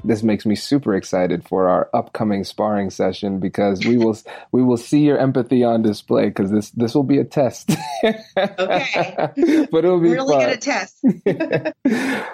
This 0.05 0.23
makes 0.23 0.45
me 0.45 0.55
super 0.55 0.95
excited 0.95 1.49
for 1.49 1.69
our 1.69 1.89
upcoming 1.95 2.45
sparring 2.45 2.91
session 2.91 3.41
because 3.41 3.87
we 3.87 3.97
will 3.97 4.17
we 4.53 4.63
will 4.63 4.77
see 4.77 5.01
your 5.01 5.19
empathy 5.19 5.65
on 5.65 5.81
display 5.81 6.27
because 6.27 6.51
this 6.51 6.71
this 6.71 6.95
will 6.95 7.05
be 7.05 7.19
a 7.19 7.25
test. 7.25 7.71
okay, 8.05 9.17
but 9.73 9.85
it'll 9.85 10.01
be 10.01 10.11
really 10.11 10.35
fun. 10.35 10.51
good 10.51 10.61
test. 10.61 11.05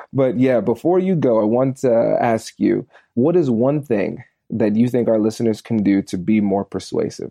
but 0.13 0.39
yeah, 0.39 0.61
before 0.61 0.99
you 0.99 1.15
go, 1.15 1.41
I 1.41 1.45
want 1.45 1.77
to 1.79 2.19
ask 2.21 2.59
you, 2.59 2.89
what 3.15 3.37
is 3.37 3.49
one 3.49 3.83
thing 3.83 4.25
that 4.51 4.75
you 4.75 4.89
think 4.89 5.09
our 5.09 5.21
listeners 5.21 5.61
can 5.61 5.83
do 5.83 6.03
to 6.03 6.19
be 6.19 6.41
more 6.41 6.65
persuasive? 6.65 7.31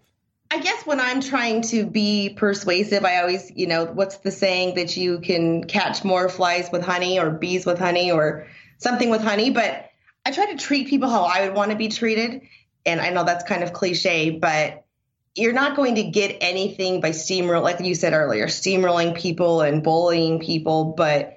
I 0.52 0.60
guess 0.60 0.86
when 0.86 0.99
I'm 0.99 1.21
trying 1.21 1.62
to 1.63 1.86
be 1.86 2.30
persuasive, 2.30 3.06
I 3.06 3.17
always, 3.21 3.52
you 3.56 3.67
know, 3.67 3.86
what's 3.86 4.17
the 4.17 4.32
saying 4.32 4.75
that 4.75 4.97
you 4.97 5.19
can 5.19 5.65
catch 5.65 6.04
more 6.04 6.28
flies 6.28 6.69
with 6.71 6.82
honey 6.82 7.19
or 7.19 7.30
bees 7.30 7.65
with 7.67 7.78
honey 7.78 8.12
or 8.12 8.47
something 8.80 9.12
with 9.12 9.21
honey? 9.21 9.52
But 9.52 9.88
I 10.30 10.32
try 10.32 10.46
to 10.52 10.58
treat 10.58 10.89
people 10.89 11.10
how 11.10 11.24
I 11.24 11.48
would 11.48 11.56
want 11.56 11.72
to 11.72 11.78
be 11.78 11.88
treated. 11.88 12.42
And 12.86 13.02
I 13.02 13.10
know 13.10 13.24
that's 13.24 13.44
kind 13.46 13.63
of 13.63 13.74
cliche, 13.74 14.30
but 14.30 14.86
you're 15.34 15.54
not 15.54 15.76
going 15.76 15.96
to 15.96 16.04
get 16.04 16.38
anything 16.42 17.02
by 17.02 17.10
steamroll, 17.10 17.63
like 17.63 17.80
you 17.80 17.96
said 17.96 18.13
earlier, 18.13 18.46
steamrolling 18.46 19.18
people 19.18 19.62
and 19.62 19.82
bullying 19.82 20.39
people. 20.39 20.94
But, 20.96 21.36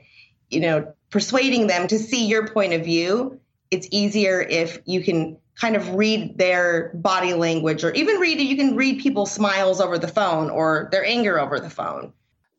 you 0.51 0.61
know, 0.61 0.93
persuading 1.09 1.69
them 1.69 1.89
to 1.89 1.99
see 1.99 2.27
your 2.27 2.49
point 2.49 2.75
of 2.75 2.85
view, 2.85 3.41
it's 3.71 3.89
easier 3.91 4.43
if 4.43 4.79
you 4.85 5.03
can 5.03 5.39
kind 5.59 5.75
of 5.75 5.95
read 5.95 6.37
their 6.37 6.91
body 6.93 7.33
language 7.33 7.85
or 7.85 7.93
even 7.93 8.17
read 8.17 8.41
you 8.41 8.57
can 8.57 8.77
read 8.77 9.01
people's 9.01 9.33
smiles 9.33 9.81
over 9.81 9.99
the 9.99 10.09
phone 10.09 10.51
or 10.51 10.89
their 10.93 11.05
anger 11.05 11.39
over 11.39 11.61
the 11.61 11.71
phone 11.71 12.13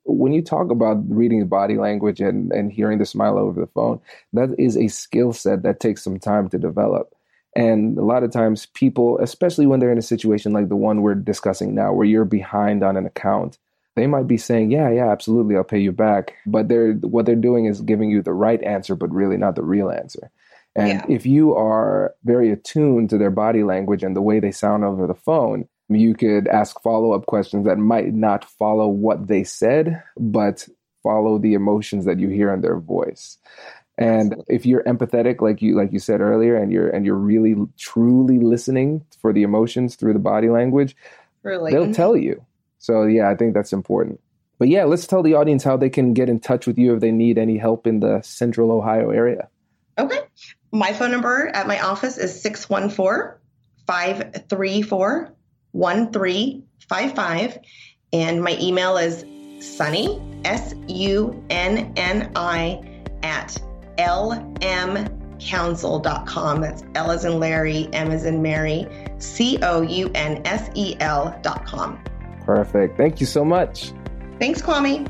when 0.06 0.34
you 0.34 0.42
talk 0.42 0.72
about 0.72 0.98
reading 1.10 1.48
body 1.48 1.78
language 1.78 2.20
and, 2.20 2.52
and 2.52 2.72
hearing 2.72 2.98
the 2.98 3.06
smile 3.06 3.38
over 3.38 3.60
the 3.60 3.68
phone 3.68 4.00
that 4.34 4.50
is 4.58 4.78
a 4.78 4.88
skill 4.88 5.34
set 5.34 5.64
that 5.64 5.80
takes 5.80 6.04
some 6.04 6.20
time 6.20 6.50
to 6.50 6.58
develop. 6.58 7.14
And 7.56 7.98
a 7.98 8.04
lot 8.04 8.24
of 8.24 8.32
times 8.32 8.66
people 8.68 9.20
especially 9.20 9.66
when 9.66 9.80
they're 9.80 9.92
in 9.92 9.98
a 9.98 10.04
situation 10.04 10.54
like 10.54 10.70
the 10.70 10.76
one 10.76 11.02
we're 11.02 11.16
discussing 11.16 11.76
now 11.76 11.94
where 11.94 12.06
you're 12.06 12.26
behind 12.26 12.84
on 12.84 12.98
an 12.98 13.06
account 13.06 13.60
they 13.96 14.08
might 14.08 14.26
be 14.26 14.38
saying 14.38 14.72
yeah 14.72 14.90
yeah 14.90 15.12
absolutely 15.12 15.56
i'll 15.56 15.64
pay 15.64 15.80
you 15.80 15.92
back. 15.92 16.34
But 16.46 16.68
they're 16.68 16.94
what 16.94 17.26
they're 17.26 17.36
doing 17.36 17.66
is 17.66 17.82
giving 17.82 18.10
you 18.10 18.22
the 18.22 18.34
right 18.34 18.62
answer 18.64 18.96
but 18.96 19.14
really 19.14 19.38
not 19.38 19.56
the 19.56 19.64
real 19.64 19.92
answer. 19.92 20.32
And 20.76 20.88
yeah. 20.88 21.06
if 21.08 21.26
you 21.26 21.56
are 21.56 22.16
very 22.24 22.52
attuned 22.52 23.10
to 23.12 23.18
their 23.18 23.30
body 23.30 23.64
language 23.64 24.04
and 24.04 24.16
the 24.16 24.22
way 24.22 24.40
they 24.40 24.52
sound 24.52 24.84
over 24.84 25.06
the 25.06 25.14
phone, 25.14 25.68
you 25.90 26.14
could 26.14 26.48
ask 26.48 26.82
follow 26.82 27.14
up 27.14 27.26
questions 27.26 27.66
that 27.66 27.78
might 27.78 28.14
not 28.14 28.46
follow 28.46 28.88
what 28.88 29.28
they 29.28 29.44
said, 29.44 30.02
but 30.18 30.68
follow 31.02 31.38
the 31.38 31.54
emotions 31.54 32.06
that 32.06 32.20
you 32.20 32.30
hear 32.30 32.54
in 32.54 32.62
their 32.62 32.80
voice. 32.80 33.38
And 33.98 34.44
if 34.48 34.66
you're 34.66 34.84
empathetic, 34.84 35.42
like 35.42 35.62
you 35.62 35.76
like 35.76 35.92
you 35.92 36.00
said 36.00 36.20
earlier, 36.20 36.56
and 36.56 36.72
you're 36.72 36.90
and 36.90 37.06
you're 37.06 37.16
really 37.16 37.56
truly 37.78 38.40
listening 38.40 39.06
for 39.22 39.32
the 39.32 39.44
emotions 39.44 39.96
through 39.96 40.14
the 40.14 40.20
body 40.20 40.50
language, 40.50 40.96
really? 41.44 41.72
they'll 41.72 41.84
mm-hmm. 41.84 41.92
tell 41.92 42.18
you. 42.18 42.44
So 42.80 43.04
yeah, 43.04 43.30
I 43.30 43.36
think 43.36 43.54
that's 43.54 43.72
important. 43.72 44.20
But 44.58 44.70
yeah, 44.70 44.86
let's 44.86 45.06
tell 45.06 45.22
the 45.22 45.36
audience 45.36 45.64
how 45.64 45.78
they 45.78 45.90
can 45.90 46.14
get 46.14 46.30
in 46.30 46.40
touch 46.40 46.66
with 46.66 46.78
you 46.78 46.96
if 46.96 47.02
they 47.02 47.12
need 47.12 47.38
any 47.38 47.58
help 47.58 47.86
in 47.86 48.00
the 48.00 48.22
Central 48.22 48.72
Ohio 48.72 49.10
area. 49.10 49.50
Okay. 49.98 50.20
My 50.72 50.94
phone 50.94 51.12
number 51.12 51.48
at 51.54 51.68
my 51.68 51.80
office 51.80 52.18
is 52.18 52.42
614 52.42 53.38
534 53.86 55.34
1355. 55.74 57.60
And 58.14 58.44
my 58.44 58.58
email 58.60 58.98
is 58.98 59.26
sunni, 59.60 60.20
S 60.46 60.74
U 60.88 61.44
N 61.50 61.92
N 61.96 62.32
I, 62.36 62.82
at 63.24 63.58
lmcounsel.com. 63.98 66.62
That's 66.62 66.84
L 66.96 67.12
as 67.12 67.26
in 67.26 67.40
Larry, 67.40 67.90
M 67.94 68.12
as 68.12 68.26
in 68.26 68.42
Mary, 68.42 68.88
C 69.20 69.60
O 69.62 69.82
U 69.82 70.10
N 70.16 70.42
S 70.46 70.70
E 70.76 70.96
L.com. 71.00 72.04
Perfect. 72.46 72.98
Thank 72.98 73.20
you 73.20 73.26
so 73.26 73.44
much. 73.46 73.94
Thanks, 74.40 74.62
Kwame. 74.62 75.10